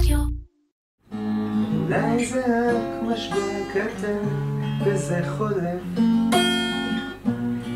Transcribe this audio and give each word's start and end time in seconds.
רדיו. 0.00 0.18
אולי 1.86 2.26
זה 2.26 2.72
רק 2.72 3.02
משבר 3.02 3.70
קטן 3.72 4.28
וזה 4.84 5.22
חולף 5.38 5.82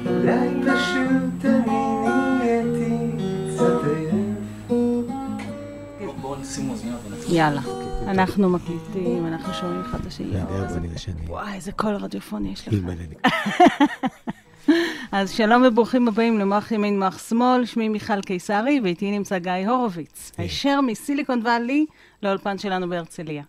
אולי 0.07 0.49
פשוט 0.63 1.45
אני 1.45 2.07
נהייתי 2.39 3.25
קצת 3.55 3.85
עייף 5.99 6.15
בואו 6.21 6.37
נשים 6.41 6.71
אוזניות 6.71 7.01
ונתחיל. 7.07 7.35
יאללה, 7.37 7.61
אנחנו 8.07 8.51
מקליטים, 8.51 9.27
אנחנו 9.27 9.55
שומעים 9.55 9.81
אחד 9.81 10.01
את 10.01 10.07
השני. 10.07 11.27
וואי, 11.27 11.55
איזה 11.55 11.73
קול 11.73 11.95
רדיופוני 11.95 12.53
יש 12.53 12.69
לך. 12.69 12.75
אז 15.17 15.31
שלום 15.31 15.63
וברוכים 15.67 16.09
הבאים 16.09 16.39
למוח 16.39 16.73
ימין 16.73 16.99
מוח 16.99 17.29
שמאל, 17.29 17.67
שמי 17.67 17.89
מיכל 17.89 18.21
קיסרי, 18.21 18.81
ואיתי 18.85 19.19
נמצא 19.19 19.39
גיא 19.39 19.69
הורוביץ, 19.69 20.33
הישר 20.39 20.81
מסיליקון 20.81 21.41
וואלי 21.41 21.87
לאולפן 22.23 22.59
שלנו 22.59 22.89
בהרצליה. 22.89 23.43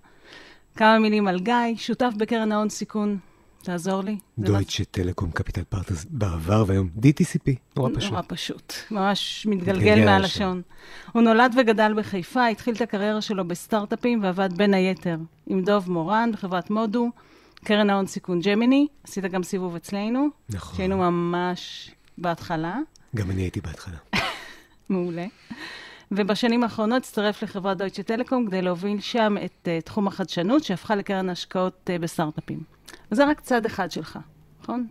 כמה 0.75 0.99
מילים 0.99 1.27
על 1.27 1.39
גיא, 1.39 1.75
שותף 1.75 2.11
בקרן 2.17 2.51
ההון 2.51 2.69
סיכון, 2.69 3.17
תעזור 3.63 4.01
לי. 4.01 4.17
דויטשה 4.39 4.83
טלקום 4.83 5.31
קפיטל 5.31 5.63
פרטס 5.63 6.05
בעבר 6.09 6.63
והיום 6.67 6.89
DTCP, 6.97 7.51
נורא 7.77 7.89
פשוט. 7.95 8.11
נורא 8.11 8.21
פשוט, 8.27 8.73
ממש 8.91 9.47
מתגלגל 9.49 9.79
מתגלגל 9.79 10.05
מהלשון. 10.05 10.61
הוא 11.11 11.21
נולד 11.21 11.55
וגדל 11.57 11.93
בחיפה, 11.97 12.47
התחיל 12.47 12.75
את 12.75 12.81
הקריירה 12.81 13.21
שלו 13.21 13.47
בסטארט-אפים 13.47 14.23
ועבד 14.23 14.57
בין 14.57 14.73
היתר 14.73 15.17
עם 15.47 15.61
דוב 15.63 15.91
מורן 15.91 16.29
בחברת 16.33 16.69
מודו, 16.69 17.09
קרן 17.65 17.89
ההון 17.89 18.07
סיכון 18.07 18.39
ג'מיני, 18.39 18.87
עשית 19.03 19.23
גם 19.23 19.43
סיבוב 19.43 19.75
אצלנו, 19.75 20.27
נכון. 20.49 20.77
שהיינו 20.77 20.97
ממש 20.97 21.91
בהתחלה, 22.17 22.77
גם 23.15 23.31
אני 23.31 23.41
הייתי 23.41 23.61
בהתחלה. 23.61 23.97
מעולה. 24.89 25.25
ובשנים 26.11 26.63
האחרונות 26.63 27.03
הצטרף 27.03 27.43
לחברת 27.43 27.77
דויטשה 27.77 28.03
טלקום 28.03 28.47
כדי 28.47 28.61
להוביל 28.61 29.01
שם 29.01 29.35
את 29.45 29.67
uh, 29.67 29.85
תחום 29.85 30.07
החדשנות, 30.07 30.63
שהפכה 30.63 30.95
לקרן 30.95 31.29
השקעות 31.29 31.89
uh, 31.89 32.01
בסטארט-אפים. 32.01 32.63
וזה 33.11 33.25
רק 33.25 33.41
צד 33.41 33.65
אחד 33.65 33.91
שלך, 33.91 34.19
נכון? 34.61 34.87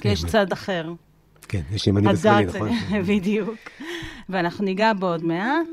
כי 0.00 0.08
יש 0.08 0.22
כן. 0.22 0.28
צד 0.28 0.52
אחר. 0.52 0.92
כן, 1.48 1.62
יש 1.72 1.86
ימני 1.86 2.12
ושמאלי, 2.12 2.44
נכון? 2.44 2.68
בדיוק. 3.08 3.58
ואנחנו 4.28 4.64
ניגע 4.64 4.92
בו 4.92 5.06
עוד 5.06 5.24
מעט. 5.24 5.68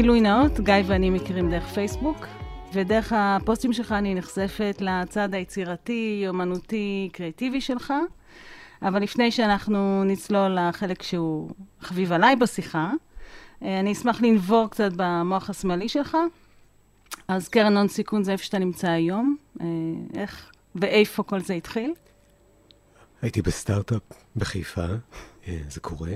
גילוי 0.00 0.20
נאות, 0.20 0.60
גיא 0.60 0.74
ואני 0.86 1.10
מכירים 1.10 1.50
דרך 1.50 1.66
פייסבוק, 1.66 2.26
ודרך 2.72 3.12
הפוסטים 3.16 3.72
שלך 3.72 3.92
אני 3.92 4.14
נחשפת 4.14 4.76
לצד 4.80 5.34
היצירתי, 5.34 6.24
אומנותי, 6.28 7.08
קריאטיבי 7.12 7.60
שלך. 7.60 7.94
אבל 8.82 9.02
לפני 9.02 9.30
שאנחנו 9.30 10.04
נצלול 10.04 10.58
לחלק 10.58 11.02
שהוא 11.02 11.50
חביב 11.80 12.12
עליי 12.12 12.36
בשיחה, 12.36 12.90
אה, 13.62 13.80
אני 13.80 13.92
אשמח 13.92 14.22
לנבור 14.22 14.70
קצת 14.70 14.90
במוח 14.96 15.50
השמאלי 15.50 15.88
שלך. 15.88 16.16
אז 17.28 17.48
קרן 17.48 17.76
הון 17.76 17.88
סיכון 17.88 18.24
זה 18.24 18.32
איפה 18.32 18.44
שאתה 18.44 18.58
נמצא 18.58 18.88
היום. 18.88 19.36
אה, 19.60 19.66
איך 20.14 20.50
ואיפה 20.74 21.22
כל 21.22 21.40
זה 21.40 21.54
התחיל? 21.54 21.94
הייתי 23.22 23.42
בסטארט-אפ 23.42 24.02
בחיפה, 24.36 24.86
אה, 25.48 25.58
זה 25.68 25.80
קורה. 25.80 26.12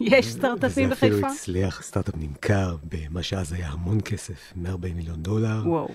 יש 0.00 0.32
סטארט-אפים 0.32 0.86
וזה 0.86 0.94
אפילו 0.94 1.18
בחיפה? 1.18 1.32
הצליח, 1.32 1.82
סטארט-אפ 1.82 2.14
נמכר 2.16 2.76
במה 2.84 3.22
שאז 3.22 3.52
היה 3.52 3.68
המון 3.68 4.00
כסף, 4.04 4.52
140 4.56 4.96
מיליון 4.96 5.22
דולר. 5.22 5.62
וואו. 5.66 5.88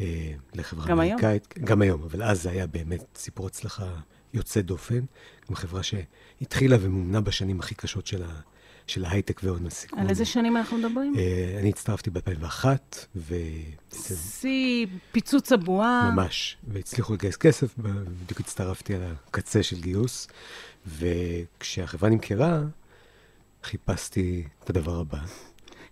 אה, 0.00 0.32
לחברה 0.54 0.86
גם 0.86 1.00
היום? 1.00 1.18
אמריקאית. 1.18 1.54
גם 1.64 1.82
היום, 1.82 2.02
אבל 2.02 2.22
אז 2.22 2.42
זה 2.42 2.50
היה 2.50 2.66
באמת 2.66 3.04
סיפור 3.14 3.46
הצלחה 3.46 3.88
יוצא 4.34 4.60
דופן. 4.60 5.00
גם 5.50 5.56
חברה 5.56 5.80
שהתחילה 5.82 6.76
ומומנה 6.80 7.20
בשנים 7.20 7.60
הכי 7.60 7.74
קשות 7.74 8.06
של, 8.06 8.22
ה, 8.22 8.40
של 8.86 9.04
ההייטק 9.04 9.40
והון 9.44 9.66
הסיכון. 9.66 9.98
על 9.98 10.10
איזה 10.10 10.24
שנים 10.24 10.56
אנחנו 10.56 10.78
מדברים? 10.78 11.14
אה, 11.18 11.56
אני 11.60 11.68
הצטרפתי 11.68 12.10
ב-2001, 12.10 12.64
ו... 13.16 13.34
שיא 13.92 14.86
פיצוץ 15.12 15.52
הבועה. 15.52 16.10
ממש, 16.14 16.56
והצליחו 16.68 17.14
לגייס 17.14 17.36
כסף, 17.36 17.74
בדיוק 17.78 18.40
הצטרפתי 18.40 18.94
על 18.94 19.02
הקצה 19.02 19.62
של 19.62 19.80
גיוס, 19.80 20.28
וכשהחברה 20.86 22.10
נמכרה, 22.10 22.60
חיפשתי 23.64 24.44
את 24.64 24.70
הדבר 24.70 25.00
הבא, 25.00 25.18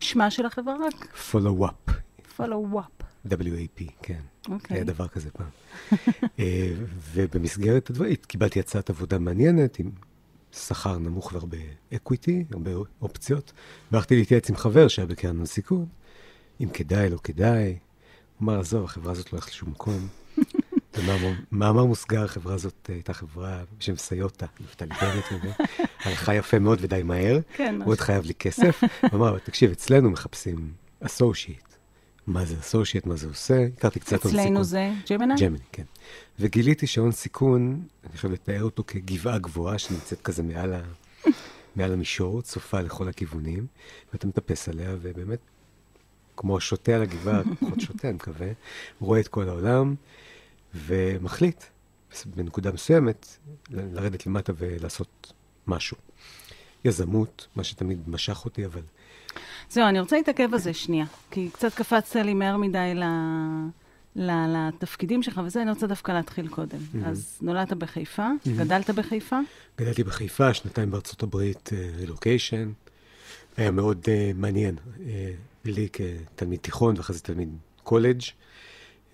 שמה 0.00 0.30
של 0.30 0.46
החברה 0.46 0.74
רק? 0.86 1.18
follow-up, 1.32 1.92
follow-up. 2.38 3.04
WAP, 3.26 3.82
כן. 4.02 4.20
אוקיי. 4.48 4.76
היה 4.76 4.84
דבר 4.84 5.08
כזה 5.08 5.30
פעם. 5.30 5.48
אה, 6.38 6.72
ובמסגרת 7.12 7.90
הדברים, 7.90 8.14
קיבלתי 8.14 8.60
הצעת 8.60 8.90
עבודה 8.90 9.18
מעניינת, 9.18 9.78
עם 9.78 9.90
שכר 10.52 10.98
נמוך 10.98 11.32
והרבה 11.32 11.58
אקוויטי, 11.94 12.44
הרבה 12.52 12.70
אופציות. 13.02 13.52
והלכתי 13.92 14.16
להתייעץ 14.16 14.50
עם 14.50 14.56
חבר 14.56 14.88
שהיה 14.88 15.06
בקרן 15.06 15.40
הסיכון, 15.40 15.86
אם 16.60 16.68
כדאי, 16.72 17.10
לא 17.10 17.18
כדאי. 17.22 17.78
הוא 18.38 18.46
אמר, 18.46 18.60
עזוב, 18.60 18.84
החברה 18.84 19.12
הזאת 19.12 19.32
לא 19.32 19.38
הולכת 19.38 19.50
לשום 19.50 19.70
מקום. 19.70 20.08
במאמר 20.98 21.32
מאמר 21.53 21.84
מוסגר, 21.84 22.25
החברה 22.25 22.54
הזאת 22.54 22.91
הייתה 22.92 23.12
חברה 23.12 23.62
בשם 23.78 23.97
סיוטה, 23.97 24.47
נפתלי 24.60 24.88
בנט. 25.00 25.56
הלכה 26.04 26.34
יפה 26.34 26.59
מאוד 26.59 26.78
ודי 26.82 27.03
מהר. 27.04 27.38
כן, 27.56 27.82
הוא 27.82 27.92
עוד 27.92 28.00
חייב 28.00 28.25
לי 28.25 28.34
כסף. 28.34 28.82
הוא 29.03 29.10
אמר, 29.12 29.38
תקשיב, 29.38 29.70
אצלנו 29.70 30.10
מחפשים 30.10 30.72
אסושייט. 31.00 31.69
מה 32.26 32.44
זה 32.44 32.54
אסושייט, 32.60 33.06
מה 33.06 33.16
זה 33.16 33.26
עושה? 33.26 33.66
הכרתי 33.76 34.00
קצת 34.00 34.12
הון 34.12 34.32
סיכון. 34.32 34.41
אצלנו 34.41 34.64
זה 34.64 34.91
ג'מיני? 35.10 35.34
ג'מיני, 35.41 35.64
כן. 35.72 35.82
וגיליתי 36.38 36.87
שהון 36.87 37.12
סיכון, 37.12 37.82
אני 38.04 38.16
חושב 38.16 38.31
לתאר 38.31 38.62
אותו 38.62 38.84
כגבעה 38.87 39.38
גבוהה 39.38 39.78
שנמצאת 39.78 40.20
כזה 40.20 40.42
מעל, 40.42 40.75
ה... 40.75 40.81
מעל 41.76 41.92
המישור, 41.92 42.42
צופה 42.42 42.81
לכל 42.81 43.08
הכיוונים, 43.08 43.66
ואתה 44.12 44.26
מטפס 44.26 44.69
עליה, 44.69 44.97
ובאמת, 45.00 45.38
כמו 46.37 46.60
שותה 46.60 46.94
על 46.94 47.03
הגבעה, 47.03 47.42
פחות 47.60 47.81
שותה, 47.81 48.08
אני 48.08 48.14
מקווה, 48.14 48.48
רואה 49.00 49.20
את 49.20 49.28
כל 49.28 49.48
העולם, 49.48 49.94
ומחליט 50.74 51.64
בנקודה 52.26 52.72
מסוימת 52.72 53.26
לרדת 53.70 54.26
למטה 54.26 54.52
ולעשות 54.56 55.32
משהו. 55.66 55.96
יזמות, 56.84 57.46
מה 57.56 57.64
שתמיד 57.64 58.08
משך 58.08 58.44
אותי, 58.44 58.66
אבל 58.66 58.82
זהו, 59.70 59.88
אני 59.88 60.00
רוצה 60.00 60.16
להתעכב 60.16 60.48
על 60.52 60.58
זה 60.58 60.74
שנייה, 60.74 61.06
כי 61.30 61.50
קצת 61.52 61.74
קפצת 61.74 62.16
לי 62.16 62.34
מהר 62.34 62.56
מדי 62.56 62.92
ל... 62.94 63.02
ל... 64.16 64.30
לתפקידים 64.68 65.22
שלך, 65.22 65.40
וזה 65.44 65.62
אני 65.62 65.70
רוצה 65.70 65.86
דווקא 65.86 66.12
להתחיל 66.12 66.48
קודם. 66.48 66.78
אז 67.04 67.38
נולדת 67.42 67.72
בחיפה, 67.72 68.28
גדלת 68.56 68.90
בחיפה, 68.90 69.38
גדלתי 69.78 70.04
בחיפה, 70.04 70.54
שנתיים 70.54 70.90
בארצות 70.90 71.22
הברית, 71.22 71.70
רילוקיישן. 71.98 72.72
היה 73.56 73.70
מאוד 73.70 74.04
uh, 74.04 74.08
מעניין 74.34 74.76
uh, 74.76 75.00
לי 75.64 75.88
כתלמיד 75.92 76.60
תיכון 76.60 76.96
ואחרי 76.96 77.16
זה 77.16 77.22
תלמיד 77.22 77.48
קולג' 77.82 78.22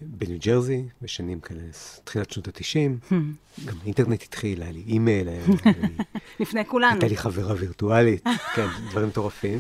בניו 0.06 0.38
ג'רזי, 0.44 0.84
בשנים 1.02 1.40
כאלה, 1.40 1.60
תחילת 2.04 2.30
שנות 2.30 2.48
ה-90. 2.48 3.14
גם 3.64 3.76
האינטרנט 3.82 4.22
התחיל, 4.22 4.62
היה 4.62 4.72
לי 4.72 4.82
אימייל, 4.86 5.28
לפני 6.40 6.64
כולנו. 6.64 6.92
הייתה 6.92 7.06
לי 7.06 7.16
חברה 7.16 7.54
וירטואלית, 7.58 8.24
כן, 8.54 8.66
דברים 8.90 9.08
מטורפים. 9.08 9.58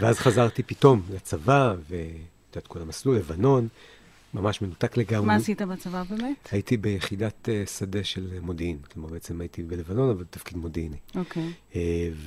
ואז 0.00 0.18
חזרתי 0.18 0.62
פתאום 0.62 1.02
לצבא, 1.14 1.74
ואת 1.88 2.00
יודעת, 2.56 2.66
כל 2.66 2.82
המסלול, 2.82 3.16
לבנון, 3.16 3.68
ממש 4.34 4.62
מנותק 4.62 4.96
לגמרי. 4.96 5.26
מה 5.26 5.34
עשית 5.34 5.62
בצבא 5.62 6.02
באמת? 6.10 6.48
הייתי 6.52 6.76
ביחידת 6.76 7.48
uh, 7.48 7.70
שדה 7.70 8.04
של 8.04 8.38
מודיעין, 8.40 8.78
כלומר 8.92 9.08
בעצם 9.08 9.40
הייתי 9.40 9.62
בלבנון, 9.62 10.10
אבל 10.10 10.24
בתפקיד 10.24 10.56
מודיעיני. 10.56 10.96
אוקיי. 11.14 11.52
Uh, 11.72 11.76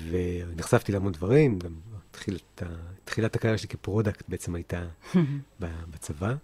ונחשפתי 0.09 0.91
להמון 0.91 1.11
דברים, 1.11 1.59
גם 1.59 1.71
תחילת, 2.11 3.35
הקריירה 3.35 3.57
שלי 3.57 3.69
כ 3.69 3.81
product 3.81 4.23
בעצם 4.27 4.55
הייתה 4.55 4.83
בצבא. 5.91 6.35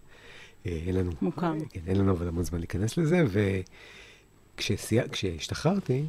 Uh, 0.68 0.88
אין 0.88 0.96
לנו, 0.96 1.12
מוכר. 1.22 1.54
כן, 1.70 1.80
אין 1.88 1.98
לנו 1.98 2.12
אבל 2.12 2.28
המון 2.28 2.44
זמן 2.44 2.60
להיכנס 2.60 2.98
לזה, 2.98 3.24
וכשהשתחררתי, 4.56 6.04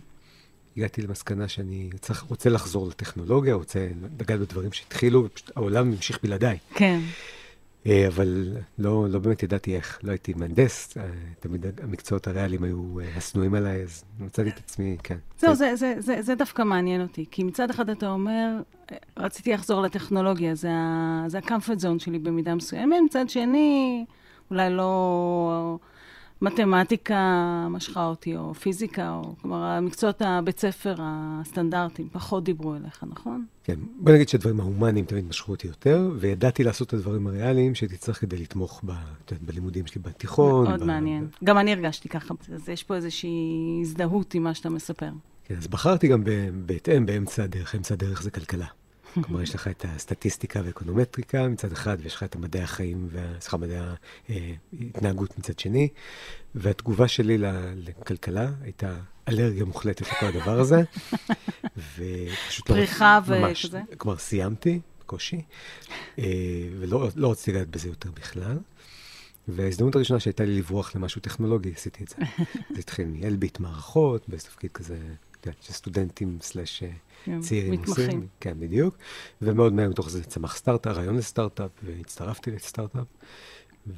הגעתי 0.76 1.02
למסקנה 1.02 1.48
שאני 1.48 1.90
צריך, 2.00 2.22
רוצה 2.22 2.50
לחזור 2.50 2.88
לטכנולוגיה, 2.88 3.54
רוצה 3.54 3.88
לגעת 4.20 4.40
בדברים 4.40 4.72
שהתחילו, 4.72 5.24
ופשוט 5.24 5.50
העולם 5.56 5.92
המשיך 5.92 6.18
בלעדיי. 6.22 6.58
כן. 6.74 7.00
אה, 7.86 8.06
אבל 8.08 8.56
לא, 8.78 9.06
לא 9.08 9.18
באמת 9.18 9.42
ידעתי 9.42 9.76
איך, 9.76 9.98
לא 10.02 10.10
הייתי 10.10 10.34
מהנדס, 10.36 10.96
אה, 10.96 11.02
תמיד 11.40 11.66
המקצועות 11.82 12.26
הריאליים 12.26 12.64
היו 12.64 13.00
אה, 13.00 13.16
השנואים 13.16 13.54
עליי, 13.54 13.82
אז 13.82 14.04
מצאתי 14.20 14.48
את 14.48 14.58
עצמי, 14.58 14.96
כן. 15.02 15.16
זהו, 15.38 15.54
זה, 15.54 15.76
זה, 15.76 15.94
זה, 15.98 16.22
זה 16.22 16.34
דווקא 16.34 16.62
מעניין 16.62 17.02
אותי, 17.02 17.24
כי 17.30 17.44
מצד 17.44 17.70
אחד 17.70 17.90
אתה 17.90 18.10
אומר, 18.10 18.60
רציתי 19.16 19.52
לחזור 19.52 19.82
לטכנולוגיה, 19.82 20.54
זה 20.54 20.70
ה-comfort 20.70 21.80
zone 21.80 21.98
שלי 21.98 22.18
במידה 22.18 22.54
מסוימת, 22.54 22.96
מצד 23.06 23.28
שני, 23.28 24.04
אולי 24.50 24.70
לא 24.70 25.78
מתמטיקה 26.42 27.66
משכה 27.70 28.06
אותי, 28.06 28.36
או 28.36 28.54
פיזיקה, 28.54 29.10
או 29.14 29.34
כלומר, 29.42 29.62
המקצועות 29.62 30.22
הבית 30.24 30.60
ספר 30.60 30.94
הסטנדרטיים 30.98 32.08
פחות 32.12 32.44
דיברו 32.44 32.74
אליך, 32.76 33.04
נכון? 33.10 33.44
כן, 33.64 33.78
בוא 33.98 34.12
נגיד 34.12 34.28
שהדברים 34.28 34.60
ההומניים 34.60 35.04
תמיד 35.04 35.28
משכו 35.28 35.52
אותי 35.52 35.66
יותר, 35.66 36.10
וידעתי 36.18 36.64
לעשות 36.64 36.88
את 36.88 36.94
הדברים 36.94 37.26
הריאליים 37.26 37.74
שהייתי 37.74 37.96
צריך 37.96 38.20
כדי 38.20 38.36
לתמוך 38.36 38.82
ב, 38.86 38.92
בלימודים 39.42 39.86
שלי 39.86 40.02
בתיכון. 40.02 40.68
מאוד 40.68 40.82
ב- 40.82 40.86
מעניין. 40.86 41.28
גם 41.44 41.58
אני 41.58 41.72
הרגשתי 41.72 42.08
ככה, 42.08 42.34
אז 42.54 42.68
יש 42.68 42.84
פה 42.84 42.94
איזושהי 42.94 43.78
הזדהות 43.80 44.34
עם 44.34 44.42
מה 44.42 44.54
שאתה 44.54 44.70
מספר. 44.70 45.10
כן, 45.44 45.56
אז 45.56 45.66
בחרתי 45.66 46.08
גם 46.08 46.24
ב- 46.24 46.48
בהתאם 46.66 47.06
באמצע 47.06 47.42
הדרך, 47.44 47.74
אמצע 47.74 47.94
הדרך 47.94 48.22
זה 48.22 48.30
כלכלה. 48.30 48.66
כלומר, 49.22 49.42
יש 49.42 49.54
לך 49.54 49.68
את 49.68 49.84
הסטטיסטיקה 49.88 50.60
ואקונומטריקה 50.64 51.48
מצד 51.48 51.72
אחד, 51.72 51.96
ויש 52.00 52.14
לך 52.14 52.22
את 52.22 52.34
המדעי 52.34 52.62
החיים, 52.62 53.08
סליחה, 53.40 53.56
מדעי 53.56 53.78
ההתנהגות 54.28 55.38
מצד 55.38 55.58
שני, 55.58 55.88
והתגובה 56.54 57.08
שלי 57.08 57.38
לכלכלה 57.76 58.50
הייתה 58.62 58.96
אלרגיה 59.28 59.64
מוחלטת 59.64 60.02
לכל 60.02 60.26
הדבר 60.26 60.60
הזה, 60.60 60.82
ופשוט 61.96 62.70
לא... 62.70 62.74
פריחה. 62.74 63.20
וכזה? 63.26 63.80
כלומר, 63.96 64.18
סיימתי, 64.18 64.80
בקושי, 65.00 65.42
אה, 66.18 66.24
ולא 66.80 67.08
לא 67.16 67.30
רציתי 67.30 67.52
לגעת 67.52 67.68
בזה 67.68 67.88
יותר 67.88 68.10
בכלל. 68.10 68.58
וההזדמנות 69.48 69.94
הראשונה 69.96 70.20
שהייתה 70.20 70.44
לי 70.44 70.58
לברוח 70.58 70.96
למשהו 70.96 71.20
טכנולוגי, 71.20 71.72
עשיתי 71.76 72.04
את 72.04 72.08
זה. 72.08 72.16
זה 72.74 72.78
התחיל 72.78 73.06
מאלביט 73.06 73.60
מערכות, 73.60 74.28
באיזה 74.28 74.44
תפקיד 74.44 74.72
כזה, 74.72 74.98
שסטודנטים 75.60 76.38
סלאש 76.40 76.82
אה, 76.82 76.88
כן, 77.24 77.40
צעירים 77.40 77.72
מתמחים. 77.72 78.04
עושים. 78.04 78.26
כן, 78.40 78.54
בדיוק. 78.58 78.96
ומאוד 79.42 79.72
מהר 79.72 79.88
מתוך 79.88 80.10
זה 80.10 80.24
צמח 80.24 80.56
סטארט-אפ, 80.56 80.96
רעיון 80.96 81.16
לסטארט-אפ, 81.16 81.70
והצטרפתי 81.82 82.50
לסטארט-אפ, 82.50 83.06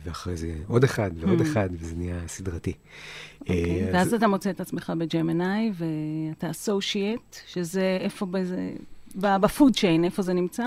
ואחרי 0.05 0.37
זה 0.37 0.55
עוד 0.67 0.85
אחד 0.85 1.11
ועוד 1.17 1.41
אחד, 1.41 1.69
וזה 1.73 1.97
נהיה 1.97 2.21
סדרתי. 2.27 2.73
Mm. 2.73 3.41
אוקיי, 3.41 3.87
אה, 3.87 3.91
ואז 3.93 4.15
אתה 4.15 4.29
מוצא 4.29 4.51
את 4.51 4.61
עצמך 4.61 4.93
בג'מנאי, 4.99 5.73
ואתה 5.75 6.51
אסושייט, 6.51 7.37
שזה 7.47 7.99
איפה 8.01 8.27
באיזה... 8.27 8.73
בפוד 9.15 9.77
צ'יין, 9.77 10.05
איפה 10.05 10.23
זה 10.23 10.33
נמצא? 10.33 10.65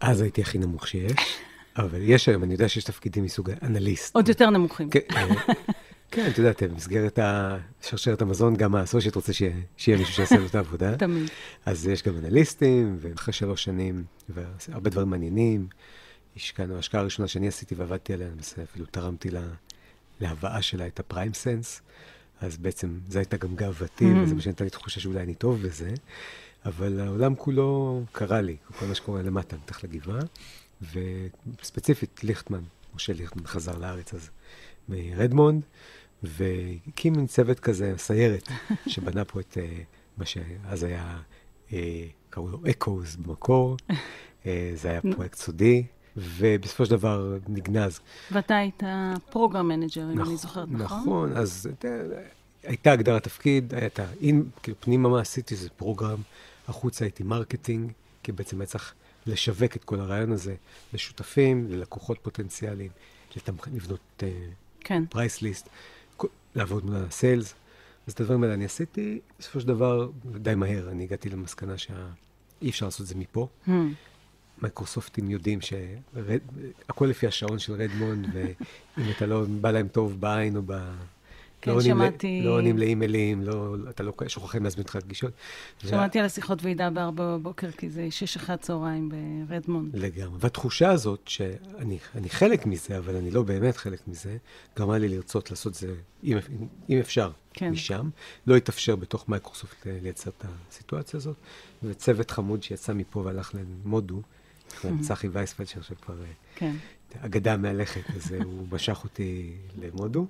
אז 0.00 0.20
הייתי 0.20 0.40
הכי 0.40 0.58
נמוך 0.58 0.86
שיש, 0.88 1.12
אבל 1.76 2.00
יש 2.02 2.28
היום, 2.28 2.44
אני 2.44 2.52
יודע 2.52 2.68
שיש 2.68 2.84
תפקידים 2.84 3.24
מסוג 3.24 3.50
אנליסט. 3.62 4.14
עוד 4.14 4.28
יותר 4.28 4.50
נמוכים. 4.50 4.88
כן, 6.10 6.30
את 6.30 6.38
יודעת, 6.38 6.62
במסגרת 6.62 7.18
שרשרת 7.82 8.22
המזון, 8.22 8.56
גם 8.56 8.74
האסושיאט 8.74 9.14
רוצה 9.16 9.32
שיהיה 9.32 9.52
שיהיה 9.76 9.98
מישהו 9.98 10.14
שיעשה 10.14 10.36
לו 10.36 10.46
את 10.46 10.54
העבודה. 10.54 10.96
תמיד. 11.06 11.30
אז 11.66 11.86
יש 11.86 12.02
גם 12.02 12.16
אנליסטים, 12.18 12.96
ואחרי 13.00 13.34
שלוש 13.34 13.64
שנים, 13.64 14.04
והרבה 14.28 14.90
דברים 14.90 15.10
מעניינים, 15.10 15.66
השקענו, 16.36 16.76
ההשקעה 16.76 17.00
הראשונה 17.00 17.28
שאני 17.28 17.48
עשיתי 17.48 17.74
ועבדתי 17.74 18.12
עליה, 18.12 18.28
למעשה 18.28 18.62
אפילו 18.62 18.86
תרמתי 18.86 19.30
לה, 19.30 19.42
להבאה 20.20 20.62
שלה 20.62 20.86
את 20.86 21.00
הפריים 21.00 21.34
סנס, 21.34 21.82
אז 22.40 22.56
בעצם 22.56 22.98
זו 23.08 23.18
הייתה 23.18 23.36
גם 23.36 23.56
גאוותי, 23.56 24.04
Mm. 24.04 24.18
וזה 24.24 24.34
מה 24.34 24.40
שנתן 24.40 24.64
לי 24.64 24.70
תחושה 24.70 25.00
שאולי 25.00 25.20
אני 25.20 25.34
טוב 25.34 25.62
בזה, 25.62 25.90
אבל 26.64 27.00
העולם 27.00 27.34
כולו 27.34 28.02
קרה 28.12 28.40
לי, 28.40 28.56
כל 28.78 28.86
מה 28.86 28.94
שקורה 28.94 29.22
למטה, 29.22 29.56
מתחת 29.56 29.84
לגבעה, 29.84 30.20
וספציפית 30.92 32.24
ליכטמן, 32.24 32.60
משה 32.94 33.12
ליכטמן 33.12 33.46
חזר 33.46 33.78
לארץ 33.78 34.14
אז 34.14 34.30
מרדמונד, 34.88 35.62
והקים 36.22 37.12
מין 37.12 37.26
צוות 37.26 37.60
כזה, 37.60 37.94
סיירת, 37.96 38.48
שבנה 38.86 39.24
פה 39.24 39.40
את 39.40 39.58
אה, 39.60 39.78
מה 40.16 40.24
שאז 40.26 40.82
היה, 40.82 41.18
אה, 41.72 42.04
קראו 42.30 42.48
לו 42.48 42.60
אקוז 42.70 43.16
במקור, 43.16 43.76
אה, 44.46 44.72
זה 44.74 44.90
היה 44.90 45.00
פרויקט 45.14 45.38
סודי, 45.38 45.84
ובסופו 46.16 46.84
של 46.84 46.90
דבר 46.90 47.36
נגנז. 47.48 48.00
ואתה 48.32 48.56
היית 48.56 48.82
program 49.30 49.68
manager, 49.68 50.02
אם 50.12 50.20
אני 50.20 50.34
נכ- 50.34 50.36
זוכרת, 50.36 50.68
נכון? 50.70 51.00
נכון, 51.00 51.36
אז 51.36 51.68
הייתה 52.62 52.92
הגדרת 52.92 53.22
תפקיד, 53.22 53.74
הייתה, 53.74 54.04
אין, 54.20 54.44
כאילו 54.62 54.76
פנימה 54.80 55.08
מה 55.08 55.20
עשיתי 55.20 55.56
זה 55.56 55.68
program, 55.76 56.18
החוצה 56.68 57.04
הייתי 57.04 57.22
marketing, 57.22 57.92
כי 58.22 58.32
בעצם 58.32 58.60
היה 58.60 58.66
צריך 58.66 58.94
לשווק 59.26 59.76
את 59.76 59.84
כל 59.84 60.00
הרעיון 60.00 60.32
הזה 60.32 60.54
לשותפים, 60.92 61.66
ללקוחות 61.70 62.18
פוטנציאליים, 62.22 62.90
לתמכ... 63.36 63.68
לבנות 63.74 64.22
כן. 64.80 65.04
price 65.10 65.42
list, 65.42 65.68
לעבוד 66.54 66.84
מול 66.84 66.96
ה 66.96 67.04
sales. 67.04 67.54
אז 68.06 68.12
את 68.12 68.20
הדברים 68.20 68.42
האלה 68.42 68.54
אני 68.54 68.64
עשיתי, 68.64 69.20
בסופו 69.38 69.60
של 69.60 69.66
דבר, 69.66 70.10
די 70.24 70.54
מהר, 70.54 70.88
אני 70.90 71.04
הגעתי 71.04 71.28
למסקנה 71.28 71.78
שאי 71.78 72.70
אפשר 72.70 72.86
לעשות 72.86 73.00
את 73.00 73.06
זה 73.06 73.14
מפה. 73.14 73.48
Hmm. 73.66 73.70
מייקרוסופטים 74.62 75.30
יודעים 75.30 75.58
שהכל 75.60 77.06
לפי 77.06 77.26
השעון 77.26 77.58
של 77.58 77.72
רדמונד, 77.72 78.26
ואם 78.32 79.10
אתה 79.16 79.26
לא 79.26 79.44
בא 79.60 79.70
להם 79.70 79.88
טוב 79.88 80.20
בעין 80.20 80.56
או 80.56 80.62
ב... 80.66 80.72
כן, 81.60 81.70
לא 81.70 81.80
שמעתי- 81.80 82.42
לא 82.44 82.50
עונים 82.50 82.78
לאימיילים, 82.78 83.42
לא, 83.42 83.76
אתה 83.90 84.02
לא, 84.02 84.12
שוכחים 84.26 84.64
להזמין 84.64 84.82
אותך 84.82 84.96
לפגישות. 84.96 85.32
שמעתי 85.78 86.18
על 86.18 86.24
השיחות 86.24 86.62
ועידה 86.62 86.90
בארבע 86.90 87.36
בבוקר, 87.36 87.70
כי 87.70 87.90
זה 87.90 88.06
שש 88.10 88.36
אחרי 88.36 88.54
הצהריים 88.54 89.10
ברדמונד. 89.48 89.96
לגמרי. 89.96 90.38
והתחושה 90.40 90.90
הזאת, 90.90 91.20
שאני 91.28 91.98
אני 92.14 92.28
חלק 92.28 92.66
מזה, 92.66 92.98
אבל 92.98 93.16
אני 93.16 93.30
לא 93.30 93.42
באמת 93.42 93.76
חלק 93.76 94.08
מזה, 94.08 94.36
גרמה 94.76 94.98
לי 94.98 95.08
לרצות 95.08 95.50
לעשות 95.50 95.74
זה, 95.74 95.94
אם, 96.24 96.38
אם 96.90 96.98
אפשר, 96.98 97.30
כן. 97.54 97.70
משם. 97.70 98.08
לא 98.46 98.56
התאפשר 98.56 98.96
בתוך 98.96 99.28
מייקרוסופט 99.28 99.86
לייצר 100.02 100.30
את 100.38 100.44
הסיטואציה 100.70 101.16
הזאת, 101.16 101.36
וצוות 101.82 102.30
חמוד 102.30 102.62
שיצא 102.62 102.92
מפה 102.92 103.20
והלך 103.20 103.52
למודו, 103.54 104.22
צחי 105.00 105.28
וייספלד, 105.28 105.66
חושב 105.80 105.94
כבר 105.94 106.14
אה, 106.20 106.26
כן. 106.54 106.74
אגדה 107.20 107.56
מהלכת, 107.56 108.16
אז 108.16 108.32
אה, 108.32 108.38
הוא 108.44 108.66
משך 108.72 109.00
אותי 109.04 109.52
למודו, 109.82 110.26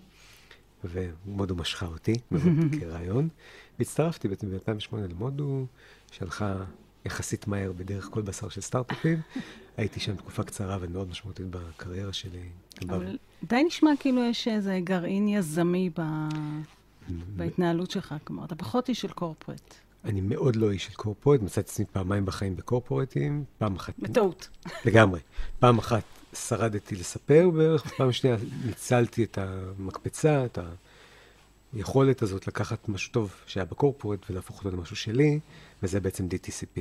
ומודו 0.85 1.55
משכה 1.55 1.87
אותי 1.87 2.15
כרעיון. 2.81 3.29
והצטרפתי 3.79 4.29
בעצם 4.29 4.51
ב-2008 4.51 4.97
למודו, 4.97 5.67
שהלכה 6.13 6.65
יחסית 7.05 7.47
מהר 7.47 7.73
בדרך 7.73 8.09
כל 8.11 8.23
בשר 8.23 8.49
של 8.49 8.61
סטארט-אפים. 8.61 9.21
הייתי 9.77 10.01
שם 10.01 10.17
תקופה 10.17 10.43
קצרה 10.43 10.79
ומאוד 10.81 11.09
משמעותית 11.09 11.47
בקריירה 11.51 12.13
שלי. 12.13 12.49
אבל 12.89 13.19
די 13.45 13.65
נשמע 13.67 13.91
כאילו 14.01 14.25
יש 14.25 14.49
איזה 14.49 14.81
גרעין 14.85 15.29
יזמי 15.29 15.91
ב... 15.99 16.03
בהתנהלות 17.37 17.91
שלך. 17.91 18.15
כלומר, 18.25 18.45
אתה 18.45 18.55
פחות 18.55 18.89
איש 18.89 19.01
של 19.01 19.09
קורפרט. 19.09 19.75
אני 20.05 20.21
מאוד 20.21 20.57
לא 20.57 20.71
איש 20.71 20.85
של 20.85 20.93
קורפורט, 20.95 21.43
מצאתי 21.43 21.61
עצמי 21.61 21.85
פעמיים 21.93 22.26
בחיים 22.26 22.57
בקורפורטים, 22.57 23.45
פעם 23.59 23.76
אחת... 23.76 23.95
בטעות. 23.99 24.49
לגמרי. 24.85 25.21
פעם 25.59 25.79
אחת 25.79 26.02
שרדתי 26.32 26.97
לספר 26.97 27.50
בערך, 27.50 27.87
ופעם 27.87 28.12
שנייה 28.12 28.37
ניצלתי 28.66 29.25
את 29.25 29.38
המקפצה, 29.38 30.44
את 30.44 30.58
היכולת 31.73 32.23
הזאת 32.23 32.47
לקחת 32.47 32.88
משהו 32.88 33.12
טוב 33.12 33.35
שהיה 33.47 33.64
בקורפורט 33.64 34.30
ולהפוך 34.30 34.58
אותו 34.58 34.76
למשהו 34.76 34.97
שלי, 34.97 35.40
וזה 35.82 36.00
בעצם 36.00 36.26
DTCP. 36.26 36.80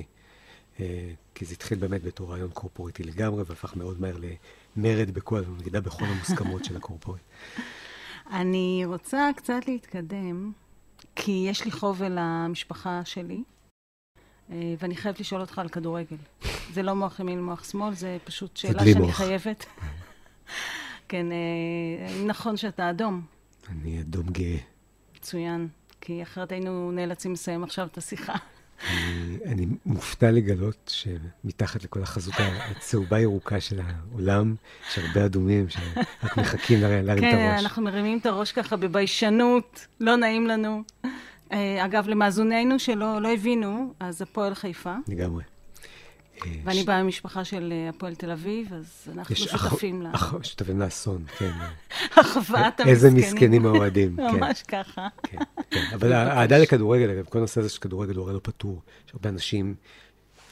אה, 0.80 1.12
כי 1.36 1.46
זה 1.46 1.54
התחיל 1.54 1.78
באמת 1.78 2.04
בתור 2.04 2.32
רעיון 2.32 2.50
קורפורטי 2.50 3.04
לגמרי, 3.04 3.44
והפך 3.48 3.76
מאוד 3.76 4.02
מהר 4.02 4.18
למרד 4.78 5.12
בכל, 5.12 5.42
מדידה 5.58 5.82
בכל 5.82 6.06
המוסכמות 6.06 6.66
של 6.66 6.78
הקורפורט. 6.78 7.20
אני 8.32 8.84
רוצה 8.86 9.30
קצת 9.36 9.68
להתקדם, 9.68 10.52
כי 11.16 11.46
יש 11.50 11.66
לי 11.66 11.72
חוב 11.72 12.04
אל 12.04 12.18
המשפחה 12.18 13.02
שלי, 13.06 13.44
אה, 14.52 14.74
ואני 14.80 14.96
חייבת 14.96 15.20
לשאול 15.20 15.42
אותך 15.42 15.60
על 15.60 15.70
כדורגל. 15.70 16.18
זה 16.74 16.84
לא 16.84 16.96
מוח 16.96 17.20
ימין 17.20 17.44
מוח 17.44 17.64
שמאל, 17.72 17.94
זה 17.94 18.18
פשוט 18.24 18.58
שאלה 18.58 18.80
שאני 18.86 18.94
מוח. 19.00 19.16
חייבת. 19.16 19.66
כן, 21.10 21.26
אה, 21.32 21.38
האם 22.10 22.28
נכון 22.28 22.58
שאתה 22.58 22.90
אדום? 22.90 23.22
אני 23.72 24.02
אדום 24.02 24.26
גאה. 24.32 24.58
מצוין, 25.18 25.68
כי 26.02 26.24
אחרת 26.24 26.52
היינו 26.52 26.92
נאלצים 26.92 27.34
לסיים 27.34 27.64
עכשיו 27.64 27.88
את 27.88 27.98
השיחה. 27.98 28.34
אני, 28.90 29.38
אני 29.46 29.66
מופתע 29.86 30.32
לגלות 30.32 30.94
שמתחת 31.44 31.84
לכל 31.84 32.04
החזות 32.04 32.34
הצהובה 32.40 33.20
ירוקה 33.20 33.60
של 33.62 33.80
העולם, 33.84 34.56
יש 34.90 34.98
הרבה 35.00 35.26
אדומים 35.26 35.70
שרק 35.70 36.38
מחכים 36.38 36.82
לה- 36.82 37.02
להרים 37.02 37.24
את 37.24 37.30
כן, 37.32 37.38
הראש. 37.52 37.62
אנחנו 37.62 37.82
מרימים 37.84 38.18
את 38.18 38.26
הראש 38.26 38.52
ככה 38.52 38.76
בביישנות, 38.78 39.88
לא 40.00 40.16
נעים 40.16 40.48
לנו. 40.48 40.84
אה, 41.52 41.86
אגב, 41.86 42.08
למאזוננו 42.08 42.80
שלא 42.80 43.22
לא 43.22 43.34
הבינו, 43.34 43.94
אז 44.00 44.22
הפועל 44.22 44.54
חיפה, 44.56 44.96
לגמרי. 45.08 45.44
אה, 46.46 46.52
ואני 46.64 46.84
באה 46.84 47.04
ממשפחה 47.04 47.44
של 47.46 47.74
אה, 47.76 47.90
הפועל 47.90 48.16
תל 48.16 48.32
אביב, 48.32 48.74
אז 48.74 49.08
אנחנו 49.14 49.36
שותפים 49.36 50.02
לה. 50.02 50.10
אח- 50.16 50.44
שותפים 50.44 50.80
לאסון, 50.80 51.24
כן. 51.38 51.52
החוואת 52.18 52.50
המסכנים. 52.80 52.88
איזה 52.94 53.12
מסכנים 53.12 53.66
האוהדים, 53.66 54.16
כן. 54.18 54.24
ממש 54.36 54.64
ככה. 54.64 55.08
כן, 55.24 55.38
כן. 55.70 55.82
אבל 55.94 56.14
האהדה 56.14 56.58
לכדורגל, 56.58 57.10
אגב, 57.10 57.26
כל 57.26 57.38
הנושא 57.38 57.60
הזה 57.60 57.70
של 57.70 57.80
כדורגל 57.80 58.16
הוא 58.16 58.26
הרי 58.26 58.34
לא 58.34 58.40
פתור. 58.44 58.82
יש 59.08 59.14
הרבה 59.14 59.30
אנשים, 59.30 59.76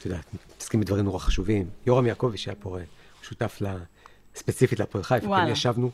את 0.00 0.06
יודעת, 0.06 0.24
מתעסקים 0.34 0.80
בדברים 0.80 1.04
נורא 1.04 1.18
חשובים. 1.18 1.66
יורם 1.86 2.06
יעקבי, 2.06 2.38
שהיה 2.38 2.54
פה, 2.60 2.78
שותף 3.22 3.62
ספציפית 4.34 4.78
להפועל 4.80 5.04
חיפה. 5.04 5.36
כן, 5.36 5.48
ישבנו, 5.52 5.90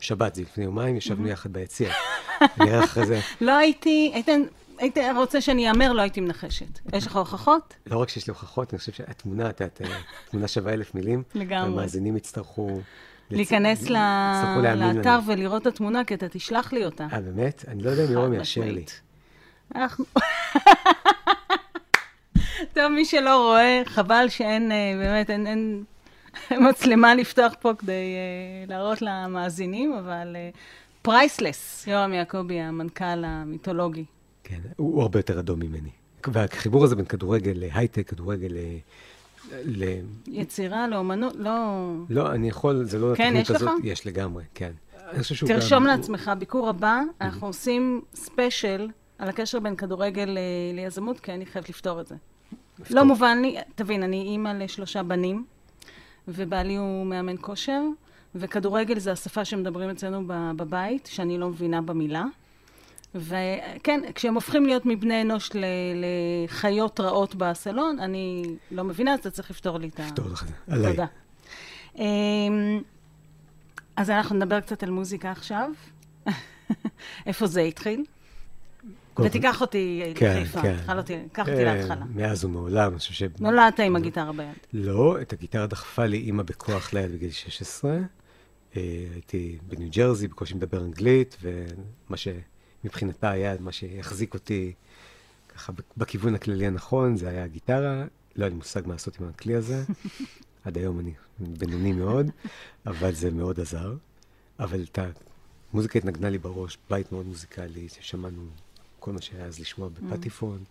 שבת, 0.00 0.34
זה 0.34 0.42
לפני 0.42 0.64
יומיים, 0.64 0.96
ישבנו 0.96 1.28
יחד 1.28 1.52
ביציע. 1.52 1.92
נראה 2.58 2.84
אחרי 2.84 3.06
זה, 3.06 3.20
לא 3.40 3.52
הייתי, 3.56 4.10
היית, 4.14 4.28
היית 4.78 4.96
רוצה 5.16 5.40
שאני 5.40 5.70
אאמר, 5.70 5.92
לא 5.92 6.02
הייתי 6.02 6.20
מנחשת. 6.20 6.78
יש 6.92 7.06
לך 7.06 7.16
הוכחות? 7.16 7.74
לא 7.86 7.98
רק 7.98 8.08
שיש 8.08 8.26
לי 8.26 8.30
הוכחות, 8.30 8.72
אני 8.72 8.78
חושב 8.78 8.92
שהתמונה, 8.92 9.50
את 9.50 9.60
יודעת, 9.60 9.82
אה, 9.82 9.96
תמונה 10.30 10.48
שווה 10.48 10.72
אלף 10.72 10.94
מילים. 10.94 11.22
לגמרי. 11.34 11.72
המאזינים 11.72 12.16
יצטרכו... 12.16 12.80
להיכנס 13.30 13.90
לאתר. 13.90 15.18
ולראות 15.26 15.62
את 15.62 15.66
התמונה, 15.66 16.04
כי 16.04 16.14
אתה 16.14 16.28
תשלח 16.28 16.72
לי 16.72 16.84
אותה. 16.84 17.06
אה, 17.12 17.20
באמת? 17.20 17.64
אני 17.68 17.82
לא 17.82 17.90
יודע 17.90 18.04
אם 18.04 18.10
יורם 18.10 18.32
יאשר 18.32 18.60
לי. 18.60 18.84
אנחנו... 19.74 20.04
טוב, 22.74 22.88
מי 22.88 23.04
שלא 23.04 23.36
רואה, 23.36 23.82
חבל 23.84 24.26
שאין, 24.28 24.72
אה, 24.72 24.92
באמת, 24.98 25.30
אין, 25.30 25.46
אין 25.46 25.84
מצלמה 26.68 27.14
לפתוח 27.14 27.52
פה 27.60 27.72
כדי 27.78 27.92
אה, 27.92 28.64
להראות 28.68 29.02
למאזינים, 29.02 29.92
אבל 29.92 30.36
priceless, 31.02 31.86
יורם 31.86 32.12
יעקבי, 32.12 32.60
המנכ"ל 32.60 33.24
המיתולוגי. 33.24 34.04
כן, 34.44 34.60
הוא 34.76 35.02
הרבה 35.02 35.18
יותר 35.18 35.40
אדום 35.40 35.60
ממני. 35.60 35.90
והחיבור 36.26 36.84
הזה 36.84 36.96
בין 36.96 37.04
כדורגל 37.04 37.52
להייטק, 37.54 38.08
כדורגל 38.08 38.48
ל... 38.50 38.58
ל... 39.64 39.84
יצירה 40.26 40.88
לאומנות, 40.88 41.34
לא... 41.36 41.52
לא, 42.10 42.32
אני 42.32 42.48
יכול, 42.48 42.84
זה 42.84 42.98
לא 42.98 43.14
כן, 43.16 43.34
יש 43.36 43.50
לך? 43.50 43.56
הזאת, 43.56 43.70
יש 43.84 44.06
לגמרי, 44.06 44.44
כן. 44.54 44.72
אני 45.10 45.22
חושב 45.22 45.34
שהוא 45.34 45.48
תרשום 45.48 45.78
גם- 45.78 45.86
לעצמך, 45.86 46.30
ביקור 46.38 46.68
הבא, 46.68 47.00
אנחנו 47.20 47.46
עושים 47.46 48.00
special 48.14 48.88
על 49.18 49.28
הקשר 49.28 49.60
בין 49.60 49.76
כדורגל 49.76 50.24
ל- 50.24 50.38
ליזמות, 50.76 51.20
כי 51.20 51.32
אני 51.32 51.46
חייבת 51.46 51.68
לפתור 51.68 52.00
את 52.00 52.06
זה. 52.06 52.14
לפתור. 52.78 52.96
לא 52.96 53.04
מובן 53.04 53.38
לי, 53.42 53.56
תבין, 53.74 54.02
אני 54.02 54.22
אימא 54.22 54.48
לשלושה 54.48 55.02
בנים, 55.02 55.44
ובעלי 56.28 56.76
הוא 56.76 57.06
מאמן 57.06 57.34
כושר, 57.40 57.82
וכדורגל 58.34 58.98
זה 58.98 59.12
השפה 59.12 59.44
שמדברים 59.44 59.90
אצלנו 59.90 60.22
בבית, 60.56 61.06
שאני 61.12 61.38
לא 61.38 61.48
מבינה 61.48 61.82
במילה. 61.82 62.24
וכן, 63.14 64.00
כשהם 64.14 64.34
הופכים 64.34 64.66
להיות 64.66 64.86
מבני 64.86 65.22
אנוש 65.22 65.50
ל- 65.54 65.64
לחיות 66.44 67.00
רעות 67.00 67.34
בסלון, 67.34 67.98
אני 67.98 68.44
לא 68.70 68.84
מבינה, 68.84 69.14
אז 69.14 69.18
אתה 69.18 69.30
צריך 69.30 69.50
לפתור 69.50 69.78
לי 69.78 69.88
את 69.88 70.00
ה... 70.00 70.06
לפתור 70.06 70.28
לך 70.28 70.42
את 70.42 70.48
זה, 70.48 70.54
עליי. 70.68 70.90
תודה. 70.90 71.06
אמ, 71.98 72.82
אז 73.96 74.10
אנחנו 74.10 74.36
נדבר 74.36 74.60
קצת 74.60 74.82
על 74.82 74.90
מוזיקה 74.90 75.30
עכשיו. 75.30 75.70
איפה 77.26 77.46
זה 77.46 77.60
התחיל? 77.60 78.04
ותיקח 79.18 79.60
אותי 79.60 80.12
כן, 80.14 80.36
לחיפה, 80.36 80.62
כן. 80.62 80.76
תאכל 80.76 80.98
אותי, 80.98 81.18
קח 81.32 81.48
אותי 81.48 81.66
אה, 81.66 81.74
להתחלה. 81.74 82.04
מאז 82.14 82.44
ומעולם, 82.44 82.90
אני 82.90 82.98
חושב 82.98 83.12
ש... 83.12 83.22
נולדת 83.40 83.80
עם 83.80 83.96
הגיטרה 83.96 84.32
ביד. 84.32 84.48
לא, 84.72 85.20
את 85.20 85.32
הגיטרה 85.32 85.66
דחפה 85.66 86.06
לי 86.06 86.16
אימא 86.16 86.42
בכוח 86.42 86.92
ליד 86.92 87.12
בגיל 87.12 87.30
16. 87.30 87.90
אה, 88.76 88.82
הייתי 89.14 89.58
בניו 89.68 89.88
ג'רזי, 89.90 90.28
בקושי 90.28 90.54
מדבר 90.54 90.84
אנגלית, 90.84 91.36
ומה 91.42 92.16
שמבחינתה 92.84 93.30
היה 93.30 93.54
מה 93.60 93.72
שהחזיק 93.72 94.34
אותי 94.34 94.72
ככה 95.48 95.72
בכיוון 95.96 96.34
הכללי 96.34 96.66
הנכון, 96.66 97.16
זה 97.16 97.28
היה 97.28 97.44
הגיטרה. 97.44 98.04
לא 98.36 98.44
היה 98.44 98.48
לי 98.48 98.54
מושג 98.54 98.86
מה 98.86 98.92
לעשות 98.92 99.20
עם 99.20 99.28
הכלי 99.28 99.54
הזה. 99.54 99.84
עד 100.64 100.78
היום 100.78 101.00
אני 101.00 101.12
בינוני 101.38 101.92
מאוד, 101.92 102.26
אבל 102.86 103.14
זה 103.14 103.30
מאוד 103.30 103.60
עזר. 103.60 103.94
אבל 104.58 104.82
את 104.82 104.98
המוזיקה 105.72 105.98
התנגנה 105.98 106.30
לי 106.30 106.38
בראש, 106.38 106.78
בית 106.90 107.12
מאוד 107.12 107.26
מוזיקלי, 107.26 107.88
ששמענו 107.88 108.46
כל 109.00 109.12
מה 109.12 109.22
שהיה 109.22 109.44
אז 109.44 109.60
לשמוע 109.60 109.88
בפטיפון. 109.88 110.64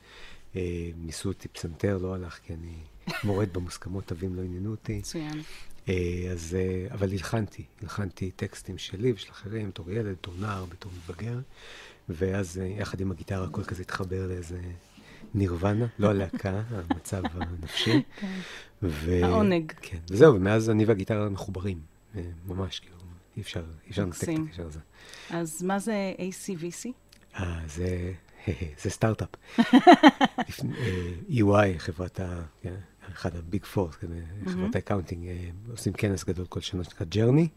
אה, 0.55 0.89
ניסו 1.05 1.29
אותי 1.29 1.47
פסנתר, 1.47 1.97
לא 1.97 2.15
הלך, 2.15 2.39
כי 2.45 2.53
אני 2.53 2.75
מורד 3.23 3.53
במוסכמות, 3.53 4.05
תווים 4.05 4.35
לא 4.35 4.41
עניינו 4.41 4.71
אותי. 4.71 4.97
מצוין. 4.97 5.41
אה, 5.89 6.27
אז, 6.31 6.57
אה, 6.59 6.93
אבל 6.93 7.11
הלחנתי, 7.11 7.63
הלחנתי 7.81 8.31
טקסטים 8.31 8.77
שלי 8.77 9.11
ושל 9.11 9.31
אחרים, 9.31 9.69
בתור 9.69 9.91
ילד, 9.91 10.11
בתור 10.11 10.33
נער, 10.39 10.65
בתור 10.65 10.91
מתבגר, 10.97 11.39
ואז 12.09 12.57
אה, 12.57 12.65
יחד 12.65 13.01
עם 13.01 13.11
הגיטרה 13.11 13.45
הכל 13.45 13.63
כזה 13.63 13.81
התחבר 13.81 14.27
לאיזה 14.27 14.59
נירוונה, 15.33 15.85
לא 15.99 16.09
הלהקה, 16.09 16.61
המצב 16.91 17.23
הנפשי. 17.33 18.01
ו... 18.83 19.19
העונג. 19.23 19.71
כן, 19.81 19.97
וזהו, 20.09 20.35
ומאז 20.35 20.69
אני 20.69 20.85
והגיטרה 20.85 21.29
מחוברים, 21.29 21.79
אה, 22.15 22.21
ממש, 22.47 22.79
כאילו, 22.79 22.95
אי 23.37 23.41
אפשר, 23.41 23.63
אי 23.85 23.89
אפשר 23.89 24.03
לנתק 24.03 24.23
את. 24.23 24.29
הקשר 24.47 24.67
הזה. 24.67 24.79
אז 25.29 25.63
מה 25.63 25.79
זה 25.79 26.13
ACVC? 26.17 26.89
אה, 27.35 27.59
זה, 27.67 28.13
זה 28.81 28.89
סטארט-אפ. 28.89 29.29
אה, 29.59 31.13
EY, 31.29 31.77
חברת 31.77 32.19
ה... 32.19 32.41
כן, 32.61 32.75
אחד 33.11 33.35
ה 33.35 33.43
Big 33.43 33.65
Four, 33.65 33.91
חברת 34.45 34.75
ה 34.75 34.79
accounting, 34.79 35.27
עושים 35.71 35.93
כנס 35.93 36.23
גדול 36.23 36.45
כל 36.45 36.61
שנה 36.61 36.83
שנקרא 36.83 37.05
Journey, 37.05 37.47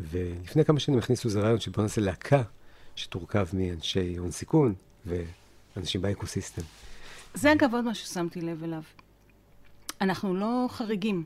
ולפני 0.00 0.64
כמה 0.64 0.80
שנים 0.80 0.98
הכניסו 0.98 1.28
איזה 1.28 1.40
רעיון 1.40 1.60
שבוא 1.60 1.82
נעשה 1.82 2.00
להקה 2.00 2.42
שתורכב 2.96 3.46
מאנשי 3.52 4.16
הון 4.16 4.30
סיכון 4.30 4.74
ואנשים 5.06 6.02
ב 6.02 6.08
ecosystem. 6.08 6.62
זה 7.34 7.52
אגב 7.52 7.74
עוד 7.74 7.84
משהו 7.84 8.06
ששמתי 8.06 8.40
לב 8.40 8.64
אליו. 8.64 8.82
אנחנו 10.00 10.34
לא 10.34 10.66
חריגים. 10.70 11.24